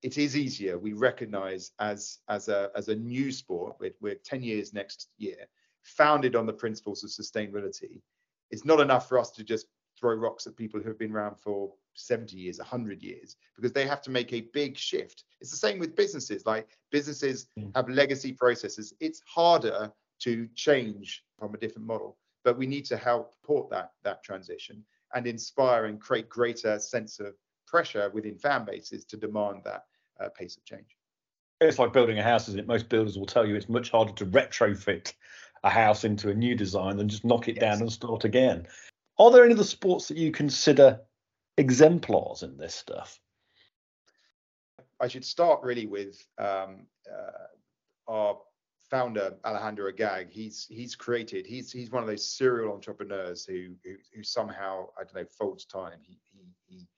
it 0.03 0.19
is 0.19 0.37
easier. 0.37 0.79
We 0.79 0.93
recognise 0.93 1.73
as 1.81 2.19
as 2.29 2.49
a 2.49 2.71
as 2.77 2.89
a 2.89 2.95
new 2.95 3.33
sport, 3.33 3.77
we're, 3.81 3.95
we're 4.01 4.15
10 4.17 4.43
years 4.43 4.73
next 4.73 5.09
year, 5.19 5.47
founded 5.83 6.37
on 6.37 6.47
the 6.47 6.53
principles 6.53 7.03
of 7.03 7.11
sustainability. 7.11 8.03
It's 8.51 8.65
not 8.65 8.81
enough 8.81 9.09
for 9.09 9.19
us 9.19 9.31
to 9.33 9.43
just 9.45 9.67
throw 9.99 10.15
rocks 10.15 10.47
at 10.47 10.57
people 10.57 10.81
who 10.81 10.89
have 10.89 10.99
been 10.99 11.13
around 11.13 11.37
for 11.39 11.73
70 11.95 12.37
years, 12.37 12.59
100 12.59 13.03
years, 13.03 13.37
because 13.57 13.73
they 13.73 13.87
have 13.87 14.03
to 14.03 14.11
make 14.11 14.33
a 14.33 14.43
big 14.53 14.77
shift. 14.77 15.25
It's 15.41 15.51
the 15.51 15.57
same 15.57 15.79
with 15.79 15.97
businesses. 15.97 16.45
Like 16.45 16.69
businesses 16.91 17.49
Mm. 17.59 17.75
have 17.75 17.89
legacy 17.89 18.33
processes. 18.33 18.93
It's 19.01 19.23
harder 19.27 19.91
to 20.21 20.49
change 20.55 21.25
from 21.39 21.55
a 21.55 21.59
different 21.59 21.87
model. 21.87 22.17
But 22.45 22.57
we 22.57 22.67
need 22.67 22.85
to 22.87 22.97
help 22.97 23.35
support 23.41 23.71
that 23.71 23.93
that 24.05 24.23
transition 24.23 24.85
and 25.15 25.27
inspire 25.27 25.87
and 25.87 26.01
create 26.01 26.29
greater 26.29 26.79
sense 26.79 27.21
of 27.21 27.35
pressure 27.67 28.11
within 28.11 28.39
fan 28.39 28.65
bases 28.65 29.05
to 29.07 29.17
demand 29.17 29.63
that 29.65 29.85
uh, 30.21 30.29
pace 30.29 30.57
of 30.57 30.65
change. 30.65 30.97
It's 31.61 31.79
like 31.79 31.93
building 31.93 32.19
a 32.19 32.23
house, 32.23 32.49
isn't 32.49 32.61
it? 32.61 32.67
Most 32.67 32.89
builders 32.89 33.19
will 33.19 33.27
tell 33.27 33.47
you 33.47 33.57
it's 33.57 33.69
much 33.69 33.91
harder 33.91 34.13
to 34.13 34.27
retrofit 34.27 35.15
a 35.65 35.71
house 35.71 36.05
into 36.05 36.31
a 36.31 36.35
new 36.35 36.55
design 36.55 36.97
than 36.97 37.09
just 37.09 37.25
knock 37.25 37.49
it 37.49 37.57
Yes. 37.57 37.63
down 37.63 37.83
and 37.83 37.93
start 37.93 38.25
again. 38.25 38.67
Are 39.19 39.31
there 39.31 39.45
any 39.45 39.55
other 39.55 39.65
sports 39.65 40.09
that 40.09 40.19
you 40.19 40.31
consider 40.31 41.01
exemplars 41.57 42.43
in 42.43 42.59
this 42.59 42.75
stuff? 42.75 43.19
I 45.01 45.09
should 45.09 45.25
start 45.25 45.63
really 45.63 45.87
with 45.87 46.23
um, 46.39 46.87
uh, 47.11 47.47
our 48.09 48.39
founder 48.91 49.37
Alejandro 49.45 49.89
Agag. 49.89 50.31
He's 50.31 50.67
he's 50.69 50.95
created. 50.95 51.47
He's 51.47 51.73
he's 51.73 51.91
one 51.91 52.03
of 52.03 52.09
those 52.09 52.29
serial 52.29 52.73
entrepreneurs 52.73 53.45
who 53.45 53.75
who, 53.85 53.95
who 54.15 54.23
somehow 54.23 54.89
I 54.99 55.05
don't 55.05 55.15
know 55.15 55.27
folds 55.39 55.65
time. 55.65 55.99
He 56.03 56.19
he 56.33 56.47
he. 56.67 56.89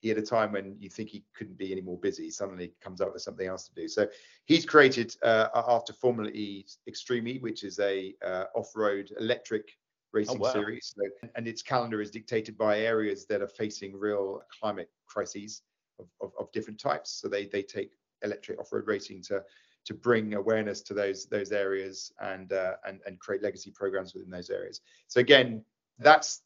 He 0.00 0.10
at 0.10 0.18
a 0.18 0.22
time 0.22 0.52
when 0.52 0.76
you 0.78 0.90
think 0.90 1.08
he 1.08 1.24
couldn't 1.34 1.56
be 1.56 1.72
any 1.72 1.80
more 1.80 1.96
busy, 1.98 2.30
suddenly 2.30 2.74
comes 2.82 3.00
up 3.00 3.14
with 3.14 3.22
something 3.22 3.48
else 3.48 3.66
to 3.66 3.74
do. 3.74 3.88
So 3.88 4.06
he's 4.44 4.66
created 4.66 5.16
uh, 5.22 5.48
after 5.54 5.94
Formula 5.94 6.30
E 6.30 6.66
Extreme 6.86 7.26
E, 7.26 7.38
which 7.38 7.64
is 7.64 7.78
a 7.80 8.14
uh, 8.22 8.44
off-road 8.54 9.10
electric 9.18 9.70
racing 10.12 10.38
wow. 10.38 10.52
series, 10.52 10.94
so, 10.94 11.28
and 11.34 11.48
its 11.48 11.62
calendar 11.62 12.02
is 12.02 12.10
dictated 12.10 12.58
by 12.58 12.80
areas 12.80 13.24
that 13.26 13.40
are 13.40 13.48
facing 13.48 13.96
real 13.96 14.42
climate 14.60 14.90
crises 15.06 15.62
of, 15.98 16.08
of, 16.20 16.30
of 16.38 16.52
different 16.52 16.78
types. 16.78 17.10
So 17.18 17.26
they 17.26 17.46
they 17.46 17.62
take 17.62 17.92
electric 18.22 18.60
off-road 18.60 18.86
racing 18.86 19.22
to 19.28 19.42
to 19.86 19.94
bring 19.94 20.34
awareness 20.34 20.82
to 20.82 20.94
those 20.94 21.26
those 21.26 21.52
areas 21.52 22.12
and 22.20 22.52
uh, 22.52 22.74
and 22.86 23.00
and 23.06 23.18
create 23.18 23.42
legacy 23.42 23.70
programs 23.70 24.14
within 24.14 24.30
those 24.30 24.50
areas. 24.50 24.80
So 25.06 25.20
again, 25.20 25.64
that's 25.98 26.42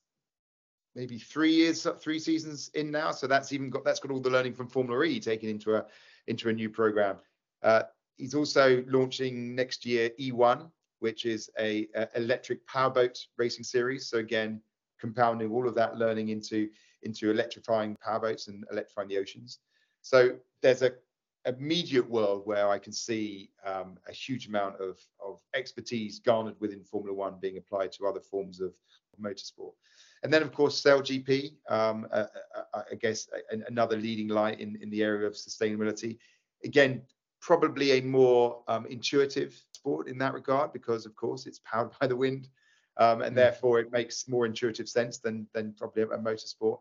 maybe 0.94 1.18
three 1.18 1.52
years, 1.52 1.86
three 2.00 2.18
seasons 2.18 2.70
in 2.74 2.90
now. 2.90 3.12
So 3.12 3.26
that's 3.26 3.52
even 3.52 3.70
got 3.70 3.84
that's 3.84 4.00
got 4.00 4.12
all 4.12 4.20
the 4.20 4.30
learning 4.30 4.54
from 4.54 4.68
Formula 4.68 5.02
E 5.04 5.20
taken 5.20 5.48
into 5.48 5.76
a 5.76 5.86
into 6.26 6.48
a 6.48 6.52
new 6.52 6.68
program. 6.68 7.16
Uh, 7.62 7.82
he's 8.16 8.34
also 8.34 8.84
launching 8.86 9.54
next 9.54 9.86
year 9.86 10.10
E1, 10.20 10.70
which 10.98 11.24
is 11.24 11.50
a, 11.58 11.88
a 11.94 12.08
electric 12.16 12.66
powerboat 12.66 13.18
racing 13.38 13.64
series. 13.64 14.08
So 14.08 14.18
again, 14.18 14.60
compounding 14.98 15.50
all 15.50 15.66
of 15.66 15.74
that 15.76 15.96
learning 15.96 16.28
into 16.28 16.68
into 17.02 17.30
electrifying 17.30 17.96
powerboats 18.06 18.48
and 18.48 18.64
electrifying 18.70 19.08
the 19.08 19.18
oceans. 19.18 19.58
So 20.02 20.36
there's 20.62 20.82
a 20.82 20.92
immediate 21.46 22.08
world 22.08 22.42
where 22.44 22.68
I 22.68 22.78
can 22.78 22.92
see 22.92 23.50
um, 23.64 23.98
a 24.08 24.12
huge 24.12 24.46
amount 24.46 24.80
of, 24.80 24.98
of 25.24 25.40
expertise 25.54 26.18
garnered 26.18 26.56
within 26.60 26.84
Formula 26.84 27.14
One 27.16 27.38
being 27.40 27.56
applied 27.56 27.92
to 27.92 28.06
other 28.06 28.20
forms 28.20 28.60
of 28.60 28.74
motorsport. 29.20 29.72
And 30.22 30.32
then, 30.32 30.42
of 30.42 30.52
course, 30.52 30.80
Sail 30.80 31.00
GP, 31.00 31.54
um, 31.70 32.06
uh, 32.12 32.26
uh, 32.74 32.82
I 32.90 32.94
guess 32.96 33.26
a, 33.52 33.56
another 33.66 33.96
leading 33.96 34.28
light 34.28 34.60
in, 34.60 34.78
in 34.82 34.90
the 34.90 35.02
area 35.02 35.26
of 35.26 35.32
sustainability. 35.34 36.18
Again, 36.64 37.02
probably 37.40 37.92
a 37.92 38.02
more 38.02 38.62
um, 38.68 38.84
intuitive 38.86 39.58
sport 39.72 40.08
in 40.08 40.18
that 40.18 40.34
regard 40.34 40.74
because, 40.74 41.06
of 41.06 41.16
course, 41.16 41.46
it's 41.46 41.60
powered 41.64 41.92
by 42.00 42.06
the 42.06 42.16
wind. 42.16 42.48
Um, 42.98 43.22
and 43.22 43.32
Mm. 43.32 43.36
therefore, 43.36 43.80
it 43.80 43.92
makes 43.92 44.28
more 44.28 44.44
intuitive 44.44 44.88
sense 44.88 45.18
than, 45.18 45.46
than 45.54 45.72
probably 45.72 46.02
a, 46.02 46.08
a 46.08 46.18
motorsport. 46.18 46.80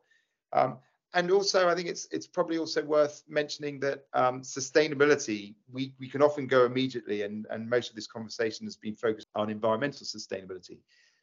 Um, 0.51 0.79
and 1.13 1.31
also, 1.31 1.67
I 1.67 1.75
think 1.75 1.87
it's 1.87 2.07
it's 2.11 2.27
probably 2.27 2.57
also 2.57 2.83
worth 2.83 3.23
mentioning 3.27 3.79
that 3.79 4.05
um, 4.13 4.41
sustainability 4.41 5.55
we 5.71 5.93
we 5.99 6.07
can 6.07 6.21
often 6.21 6.45
go 6.47 6.65
immediately, 6.65 7.23
and 7.23 7.47
and 7.49 7.69
most 7.69 7.89
of 7.89 7.95
this 7.95 8.07
conversation 8.07 8.65
has 8.67 8.75
been 8.75 8.95
focused 8.95 9.27
on 9.35 9.49
environmental 9.49 10.05
sustainability. 10.05 10.79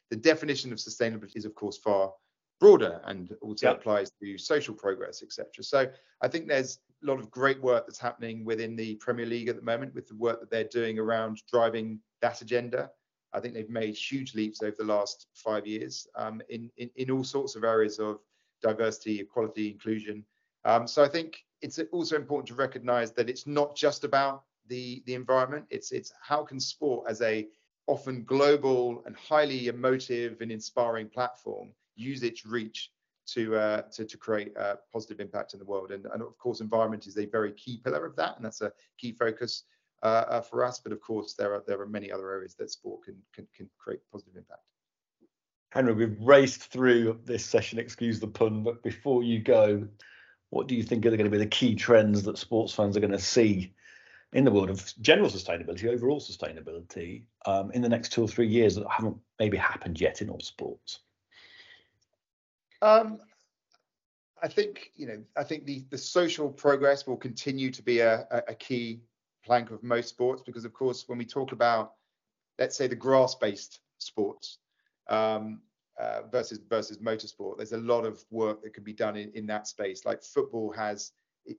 The 0.09 0.17
definition 0.17 0.71
of 0.71 0.77
sustainability 0.79 1.35
is, 1.37 1.45
of 1.45 1.55
course, 1.55 1.77
far 1.77 2.13
broader 2.59 3.01
and 3.05 3.35
also 3.41 3.67
Yeah. 3.67 3.73
applies 3.73 4.11
to 4.21 4.37
social 4.37 4.73
progress, 4.73 5.21
etc. 5.23 5.63
So 5.63 5.91
I 6.21 6.27
think 6.27 6.47
there's 6.47 6.79
a 7.03 7.05
lot 7.05 7.19
of 7.19 7.29
great 7.29 7.61
work 7.61 7.85
that's 7.85 7.99
happening 7.99 8.43
within 8.43 8.75
the 8.75 8.95
Premier 8.95 9.25
League 9.25 9.47
at 9.47 9.55
the 9.55 9.61
moment 9.61 9.93
with 9.93 10.07
the 10.07 10.15
work 10.15 10.39
that 10.39 10.49
they're 10.49 10.63
doing 10.63 10.97
around 10.97 11.41
driving 11.51 11.99
that 12.21 12.41
agenda. 12.41 12.89
I 13.33 13.39
think 13.39 13.53
they've 13.53 13.69
made 13.69 13.95
huge 13.95 14.33
leaps 14.33 14.63
over 14.63 14.75
the 14.77 14.85
last 14.85 15.27
five 15.33 15.67
years 15.67 16.07
um, 16.15 16.41
in, 16.49 16.71
in 16.77 16.89
in 16.95 17.11
all 17.11 17.23
sorts 17.23 17.55
of 17.55 17.63
areas 17.63 17.99
of 17.99 18.19
diversity, 18.61 19.19
equality, 19.19 19.71
inclusion. 19.71 20.25
Um, 20.65 20.87
so 20.87 21.03
I 21.03 21.07
think 21.07 21.45
it's 21.61 21.79
also 21.91 22.15
important 22.15 22.47
to 22.47 22.55
recognise 22.55 23.11
that 23.13 23.29
it's 23.29 23.47
not 23.47 23.75
just 23.75 24.03
about 24.03 24.43
the 24.67 25.03
the 25.05 25.13
environment. 25.13 25.65
It's 25.69 25.91
it's 25.91 26.11
how 26.21 26.43
can 26.43 26.59
sport 26.59 27.09
as 27.09 27.21
a 27.21 27.47
often 27.87 28.23
global 28.25 29.01
and 29.05 29.15
highly 29.15 29.67
emotive 29.67 30.41
and 30.41 30.51
inspiring 30.51 31.07
platform 31.07 31.73
use 31.95 32.21
its 32.21 32.45
reach 32.45 32.91
to 33.27 33.55
uh, 33.55 33.81
to, 33.93 34.05
to 34.05 34.17
create 34.17 34.55
a 34.57 34.77
positive 34.93 35.19
impact 35.19 35.53
in 35.53 35.59
the 35.59 35.65
world. 35.65 35.91
And, 35.91 36.05
and 36.13 36.21
of 36.21 36.37
course, 36.37 36.61
environment 36.61 37.07
is 37.07 37.17
a 37.17 37.25
very 37.25 37.51
key 37.53 37.79
pillar 37.83 38.05
of 38.05 38.15
that, 38.15 38.35
and 38.35 38.45
that's 38.45 38.61
a 38.61 38.71
key 38.97 39.11
focus 39.11 39.63
uh, 40.03 40.25
uh, 40.29 40.41
for 40.41 40.63
us. 40.63 40.79
But 40.79 40.91
of 40.91 41.01
course, 41.01 41.33
there 41.33 41.53
are 41.53 41.63
there 41.67 41.81
are 41.81 41.87
many 41.87 42.11
other 42.11 42.31
areas 42.31 42.55
that 42.55 42.71
sport 42.71 43.03
can 43.03 43.15
can, 43.33 43.47
can 43.55 43.69
create 43.77 43.99
positive 44.11 44.35
impact. 44.35 44.71
Henry, 45.69 45.93
we've 45.93 46.19
raced 46.21 46.71
through 46.71 47.19
this 47.25 47.45
session, 47.45 47.77
excuse 47.77 48.19
the 48.19 48.27
pun, 48.27 48.63
but 48.63 48.81
before 48.83 49.23
you 49.23 49.39
go, 49.39 49.87
what 50.49 50.67
do 50.67 50.75
you 50.75 50.83
think 50.83 51.05
are 51.05 51.09
going 51.09 51.25
to 51.25 51.29
be 51.29 51.37
the 51.37 51.45
key 51.45 51.75
trends 51.75 52.23
that 52.23 52.37
sports 52.37 52.73
fans 52.73 52.95
are 52.95 53.01
going 53.01 53.11
to 53.11 53.19
see 53.19 53.73
in 54.33 54.45
the 54.45 54.51
world 54.51 54.69
of 54.69 54.93
general 55.01 55.29
sustainability, 55.29 55.85
overall 55.85 56.19
sustainability, 56.19 57.23
um, 57.45 57.71
in 57.71 57.81
the 57.81 57.89
next 57.89 58.09
two 58.09 58.23
or 58.23 58.27
three 58.27 58.47
years 58.47 58.75
that 58.75 58.85
haven't 58.89 59.17
maybe 59.39 59.57
happened 59.57 59.99
yet 59.99 60.21
in 60.21 60.29
all 60.29 60.39
sports? 60.39 60.99
Um, 62.81 63.19
I 64.41 64.47
think 64.47 64.91
you 64.95 65.07
know. 65.07 65.23
I 65.35 65.43
think 65.43 65.65
the 65.65 65.83
the 65.89 65.97
social 65.97 66.49
progress 66.49 67.07
will 67.07 67.17
continue 67.17 67.71
to 67.71 67.81
be 67.81 67.99
a, 67.99 68.27
a, 68.29 68.43
a 68.49 68.55
key 68.55 69.01
plank 69.43 69.71
of 69.71 69.81
most 69.81 70.09
sports 70.09 70.43
because, 70.45 70.63
of 70.63 70.73
course, 70.73 71.05
when 71.07 71.17
we 71.17 71.25
talk 71.25 71.53
about, 71.53 71.93
let's 72.59 72.77
say, 72.77 72.85
the 72.85 72.95
grass-based 72.95 73.79
sports 73.97 74.59
um, 75.09 75.61
uh, 75.99 76.21
versus 76.31 76.59
versus 76.69 76.97
motorsport, 76.99 77.57
there's 77.57 77.73
a 77.73 77.77
lot 77.77 78.05
of 78.05 78.23
work 78.29 78.61
that 78.63 78.73
can 78.73 78.83
be 78.83 78.93
done 78.93 79.15
in, 79.15 79.31
in 79.33 79.47
that 79.47 79.67
space. 79.67 80.05
Like 80.05 80.23
football 80.23 80.71
has 80.71 81.11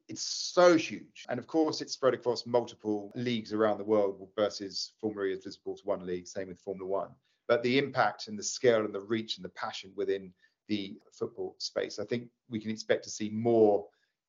it's 0.09 0.23
so 0.23 0.77
huge. 0.77 1.25
And 1.29 1.39
of 1.39 1.47
course, 1.47 1.81
it's 1.81 1.93
spread 1.93 2.15
across 2.15 2.47
multiple 2.47 3.11
leagues 3.15 3.53
around 3.53 3.79
the 3.79 3.85
world 3.85 4.29
versus 4.37 4.93
Formula 5.01 5.27
E 5.27 5.33
is 5.33 5.45
visible 5.45 5.77
to 5.77 5.83
one 5.85 6.05
league, 6.07 6.27
same 6.27 6.49
with 6.49 6.61
Formula 6.61 6.89
One. 6.89 7.11
But 7.47 7.63
the 7.63 7.79
impact 7.79 8.29
and 8.29 8.39
the 8.39 8.43
scale 8.43 8.85
and 8.85 8.95
the 8.95 9.01
reach 9.01 9.37
and 9.37 9.45
the 9.45 9.51
passion 9.51 9.93
within 9.97 10.33
the 10.69 10.99
football 11.13 11.57
space, 11.59 11.99
I 11.99 12.05
think 12.05 12.29
we 12.51 12.61
can 12.61 12.71
expect 12.71 13.05
to 13.05 13.11
see 13.11 13.31
more 13.31 13.87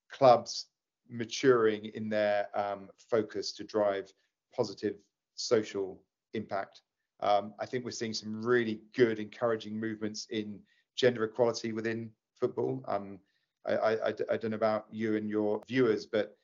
clubs 0.10 0.68
maturing 1.10 1.86
in 1.96 2.08
their 2.08 2.48
um, 2.56 2.90
focus 2.98 3.52
to 3.54 3.64
drive 3.64 4.12
positive 4.56 4.96
social 5.36 6.02
impact. 6.34 6.82
Um, 7.22 7.54
I 7.60 7.66
think 7.66 7.86
we're 7.86 7.92
seeing 7.92 8.14
some 8.14 8.42
really 8.42 8.82
good, 8.96 9.20
encouraging 9.20 9.80
movements 9.80 10.28
in 10.30 10.60
gender 10.96 11.24
equality 11.24 11.74
within 11.74 12.12
football. 12.40 12.84
Um, 12.88 13.20
I, 13.68 13.74
I, 13.74 14.08
I, 14.08 14.38
don't 14.38 14.52
know 14.52 14.56
about 14.56 14.86
you 14.90 15.18
and 15.18 15.30
your 15.30 15.62
viewers, 15.68 16.06
but 16.06 16.38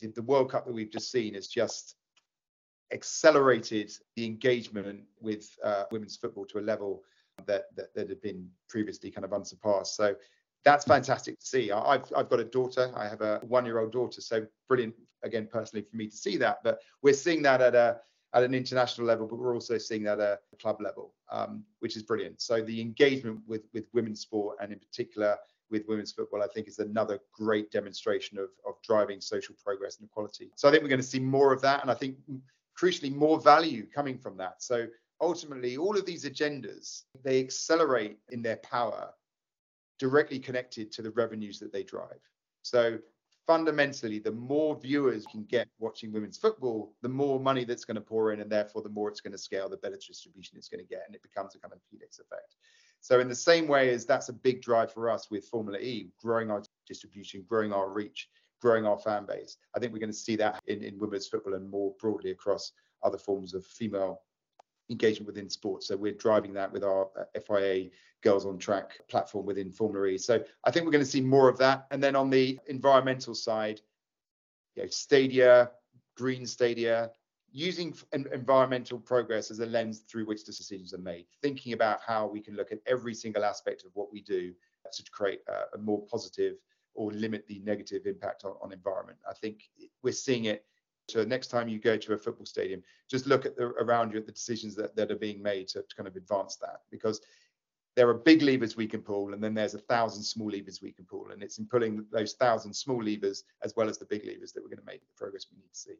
the 0.00 0.22
World 0.22 0.50
Cup 0.50 0.66
that 0.66 0.72
we've 0.72 0.90
just 0.90 1.10
seen 1.10 1.34
has 1.34 1.48
just 1.48 1.96
accelerated 2.92 3.92
the 4.16 4.24
engagement 4.24 5.02
with 5.20 5.50
uh, 5.64 5.84
women's 5.90 6.16
football 6.16 6.46
to 6.46 6.58
a 6.58 6.60
level 6.60 7.02
that, 7.46 7.64
that, 7.76 7.94
that 7.94 8.08
had 8.08 8.22
been 8.22 8.48
previously 8.68 9.10
kind 9.10 9.24
of 9.24 9.32
unsurpassed. 9.32 9.96
So 9.96 10.14
that's 10.64 10.84
fantastic 10.84 11.38
to 11.38 11.46
see. 11.46 11.70
I've 11.70 12.04
I've 12.16 12.28
got 12.28 12.40
a 12.40 12.44
daughter. 12.44 12.90
I 12.94 13.08
have 13.08 13.20
a 13.20 13.40
one-year-old 13.46 13.92
daughter, 13.92 14.20
so 14.20 14.44
brilliant 14.68 14.94
again 15.22 15.48
personally 15.50 15.84
for 15.88 15.96
me 15.96 16.08
to 16.08 16.16
see 16.16 16.36
that. 16.38 16.58
But 16.64 16.80
we're 17.02 17.14
seeing 17.14 17.42
that 17.42 17.60
at 17.60 17.74
a 17.74 18.00
at 18.34 18.42
an 18.42 18.54
international 18.54 19.06
level, 19.06 19.26
but 19.26 19.38
we're 19.38 19.54
also 19.54 19.78
seeing 19.78 20.02
that 20.04 20.20
at 20.20 20.40
a 20.52 20.56
club 20.56 20.80
level, 20.80 21.14
um, 21.30 21.64
which 21.80 21.96
is 21.96 22.02
brilliant. 22.02 22.40
So 22.40 22.62
the 22.62 22.80
engagement 22.80 23.40
with 23.46 23.62
with 23.72 23.86
women's 23.92 24.20
sport 24.20 24.58
and 24.60 24.72
in 24.72 24.78
particular 24.78 25.36
with 25.70 25.86
women's 25.86 26.12
football, 26.12 26.42
I 26.42 26.46
think 26.48 26.68
is 26.68 26.78
another 26.78 27.18
great 27.32 27.70
demonstration 27.70 28.38
of, 28.38 28.48
of 28.66 28.74
driving 28.82 29.20
social 29.20 29.54
progress 29.62 29.98
and 29.98 30.08
equality. 30.08 30.50
So 30.56 30.68
I 30.68 30.70
think 30.70 30.82
we're 30.82 30.88
going 30.88 31.00
to 31.00 31.06
see 31.06 31.20
more 31.20 31.52
of 31.52 31.60
that. 31.62 31.82
And 31.82 31.90
I 31.90 31.94
think 31.94 32.16
crucially 32.78 33.14
more 33.14 33.40
value 33.40 33.86
coming 33.86 34.18
from 34.18 34.36
that. 34.38 34.62
So 34.62 34.86
ultimately, 35.20 35.76
all 35.76 35.96
of 35.96 36.06
these 36.06 36.24
agendas, 36.24 37.02
they 37.22 37.40
accelerate 37.40 38.18
in 38.30 38.42
their 38.42 38.56
power 38.56 39.10
directly 39.98 40.38
connected 40.38 40.92
to 40.92 41.02
the 41.02 41.10
revenues 41.10 41.58
that 41.58 41.72
they 41.72 41.82
drive. 41.82 42.20
So 42.62 42.98
fundamentally, 43.48 44.18
the 44.18 44.30
more 44.30 44.78
viewers 44.78 45.24
can 45.26 45.42
get 45.44 45.66
watching 45.78 46.12
women's 46.12 46.36
football, 46.36 46.92
the 47.00 47.08
more 47.08 47.40
money 47.40 47.64
that's 47.64 47.86
going 47.86 47.94
to 47.94 48.00
pour 48.00 48.32
in, 48.32 48.40
and 48.40 48.52
therefore 48.52 48.82
the 48.82 48.90
more 48.90 49.08
it's 49.08 49.22
going 49.22 49.32
to 49.32 49.38
scale, 49.38 49.70
the 49.70 49.78
better 49.78 49.96
distribution 49.96 50.58
it's 50.58 50.68
going 50.68 50.84
to 50.84 50.88
get, 50.88 51.02
and 51.06 51.16
it 51.16 51.22
becomes 51.22 51.54
a 51.54 51.58
kind 51.58 51.72
of 51.72 51.80
Helix 51.90 52.18
effect. 52.18 52.56
So 53.00 53.20
in 53.20 53.28
the 53.28 53.34
same 53.34 53.66
way 53.66 53.88
as 53.94 54.04
that's 54.04 54.28
a 54.28 54.34
big 54.34 54.60
drive 54.60 54.92
for 54.92 55.08
us 55.08 55.30
with 55.30 55.46
Formula 55.46 55.78
E, 55.78 56.10
growing 56.20 56.50
our 56.50 56.62
distribution, 56.86 57.42
growing 57.48 57.72
our 57.72 57.88
reach, 57.88 58.28
growing 58.60 58.84
our 58.84 58.98
fan 58.98 59.24
base, 59.24 59.56
I 59.74 59.78
think 59.78 59.94
we're 59.94 59.98
going 59.98 60.10
to 60.10 60.16
see 60.16 60.36
that 60.36 60.60
in, 60.66 60.82
in 60.82 60.98
women's 60.98 61.26
football 61.26 61.54
and 61.54 61.70
more 61.70 61.94
broadly 61.98 62.32
across 62.32 62.72
other 63.02 63.18
forms 63.18 63.54
of 63.54 63.64
female 63.64 64.20
engagement 64.90 65.26
within 65.26 65.48
sports. 65.48 65.86
So 65.86 65.96
we're 65.96 66.12
driving 66.12 66.52
that 66.54 66.72
with 66.72 66.84
our 66.84 67.08
uh, 67.18 67.40
FIA 67.46 67.90
Girls 68.22 68.46
on 68.46 68.58
Track 68.58 68.98
platform 69.08 69.46
within 69.46 69.70
Formula 69.70 70.06
E. 70.06 70.18
So 70.18 70.42
I 70.64 70.70
think 70.70 70.84
we're 70.84 70.92
going 70.92 71.04
to 71.04 71.10
see 71.10 71.20
more 71.20 71.48
of 71.48 71.58
that. 71.58 71.86
And 71.90 72.02
then 72.02 72.16
on 72.16 72.30
the 72.30 72.58
environmental 72.66 73.34
side, 73.34 73.80
you 74.74 74.82
know, 74.82 74.88
stadia, 74.88 75.70
green 76.16 76.46
stadia, 76.46 77.10
using 77.50 77.94
environmental 78.12 78.98
progress 78.98 79.50
as 79.50 79.60
a 79.60 79.66
lens 79.66 80.00
through 80.00 80.26
which 80.26 80.44
decisions 80.44 80.92
are 80.92 80.98
made, 80.98 81.26
thinking 81.42 81.72
about 81.72 82.00
how 82.06 82.26
we 82.26 82.40
can 82.40 82.54
look 82.54 82.72
at 82.72 82.78
every 82.86 83.14
single 83.14 83.44
aspect 83.44 83.84
of 83.84 83.90
what 83.94 84.12
we 84.12 84.20
do 84.20 84.52
to 84.92 85.02
create 85.10 85.40
a, 85.48 85.76
a 85.76 85.78
more 85.78 86.04
positive 86.06 86.56
or 86.94 87.12
limit 87.12 87.46
the 87.46 87.60
negative 87.60 88.06
impact 88.06 88.44
on, 88.44 88.54
on 88.60 88.72
environment. 88.72 89.18
I 89.28 89.32
think 89.34 89.70
we're 90.02 90.12
seeing 90.12 90.46
it. 90.46 90.64
So 91.08 91.24
next 91.24 91.48
time 91.48 91.68
you 91.68 91.78
go 91.78 91.96
to 91.96 92.12
a 92.12 92.18
football 92.18 92.46
stadium, 92.46 92.82
just 93.10 93.26
look 93.26 93.46
at 93.46 93.56
the 93.56 93.64
around 93.64 94.12
you 94.12 94.18
at 94.18 94.26
the 94.26 94.32
decisions 94.32 94.74
that, 94.76 94.94
that 94.96 95.10
are 95.10 95.16
being 95.16 95.42
made 95.42 95.68
to, 95.68 95.82
to 95.82 95.96
kind 95.96 96.06
of 96.06 96.16
advance 96.16 96.56
that 96.56 96.82
because 96.90 97.20
there 97.96 98.08
are 98.08 98.14
big 98.14 98.42
levers 98.42 98.76
we 98.76 98.86
can 98.86 99.00
pull 99.00 99.32
and 99.32 99.42
then 99.42 99.54
there's 99.54 99.74
a 99.74 99.78
thousand 99.78 100.22
small 100.22 100.50
levers 100.50 100.80
we 100.80 100.92
can 100.92 101.04
pull 101.04 101.30
and 101.32 101.42
it's 101.42 101.58
in 101.58 101.66
pulling 101.66 102.04
those 102.12 102.34
thousand 102.34 102.72
small 102.72 103.02
levers 103.02 103.44
as 103.64 103.74
well 103.74 103.88
as 103.88 103.98
the 103.98 104.04
big 104.04 104.24
levers 104.24 104.52
that 104.52 104.62
we're 104.62 104.68
going 104.68 104.78
to 104.78 104.84
make 104.84 105.00
the 105.00 105.12
progress 105.16 105.46
we 105.50 105.58
need 105.58 105.72
to 105.72 105.78
see 105.78 105.94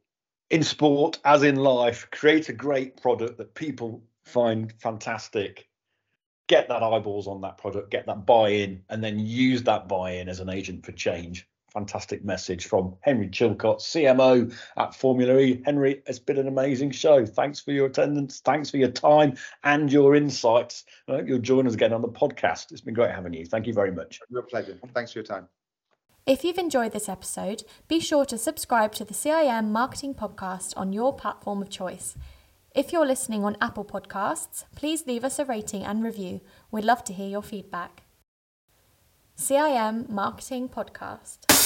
in 0.49 0.63
sport 0.63 1.19
as 1.25 1.43
in 1.43 1.55
life, 1.57 2.07
create 2.11 2.49
a 2.49 2.53
great 2.53 3.01
product 3.01 3.37
that 3.37 3.53
people 3.53 4.03
find 4.25 4.73
fantastic. 4.79 5.67
Get 6.47 6.67
that 6.69 6.81
eyeballs 6.81 7.27
on 7.27 7.41
that 7.41 7.57
product, 7.57 7.91
get 7.91 8.07
that 8.07 8.25
buy 8.25 8.49
in, 8.49 8.83
and 8.89 9.03
then 9.03 9.19
use 9.19 9.63
that 9.63 9.87
buy 9.87 10.11
in 10.13 10.27
as 10.27 10.39
an 10.39 10.49
agent 10.49 10.85
for 10.85 10.91
change. 10.91 11.47
Fantastic 11.71 12.23
message 12.25 12.65
from 12.65 12.95
Henry 13.01 13.27
Chilcott, 13.27 13.79
CMO 13.79 14.53
at 14.77 14.95
Formula 14.95 15.37
E. 15.37 15.61
Henry, 15.65 16.01
it's 16.07 16.19
been 16.19 16.37
an 16.37 16.47
amazing 16.47 16.91
show. 16.91 17.25
Thanks 17.25 17.59
for 17.59 17.71
your 17.71 17.87
attendance. 17.87 18.39
Thanks 18.39 18.69
for 18.69 18.77
your 18.77 18.91
time 18.91 19.37
and 19.63 19.91
your 19.91 20.15
insights. 20.15 20.85
I 21.07 21.13
hope 21.13 21.27
you'll 21.27 21.39
join 21.39 21.67
us 21.67 21.73
again 21.73 21.93
on 21.93 22.01
the 22.01 22.07
podcast. 22.07 22.71
It's 22.71 22.81
been 22.81 22.93
great 22.93 23.11
having 23.11 23.33
you. 23.33 23.45
Thank 23.45 23.67
you 23.67 23.73
very 23.73 23.91
much. 23.91 24.19
Real 24.29 24.43
pleasure. 24.43 24.77
Thanks 24.93 25.11
for 25.11 25.19
your 25.19 25.25
time. 25.25 25.47
If 26.25 26.43
you've 26.43 26.57
enjoyed 26.59 26.91
this 26.91 27.09
episode, 27.09 27.63
be 27.87 27.99
sure 27.99 28.25
to 28.25 28.37
subscribe 28.37 28.93
to 28.93 29.05
the 29.05 29.13
CIM 29.13 29.69
Marketing 29.69 30.13
Podcast 30.13 30.73
on 30.77 30.93
your 30.93 31.15
platform 31.15 31.61
of 31.61 31.69
choice. 31.69 32.15
If 32.75 32.93
you're 32.93 33.05
listening 33.05 33.43
on 33.43 33.57
Apple 33.59 33.83
Podcasts, 33.83 34.65
please 34.75 35.07
leave 35.07 35.23
us 35.23 35.39
a 35.39 35.45
rating 35.45 35.83
and 35.83 36.03
review. 36.03 36.41
We'd 36.69 36.85
love 36.85 37.03
to 37.05 37.13
hear 37.13 37.27
your 37.27 37.41
feedback. 37.41 38.03
CIM 39.35 40.07
Marketing 40.07 40.69
Podcast. 40.69 41.58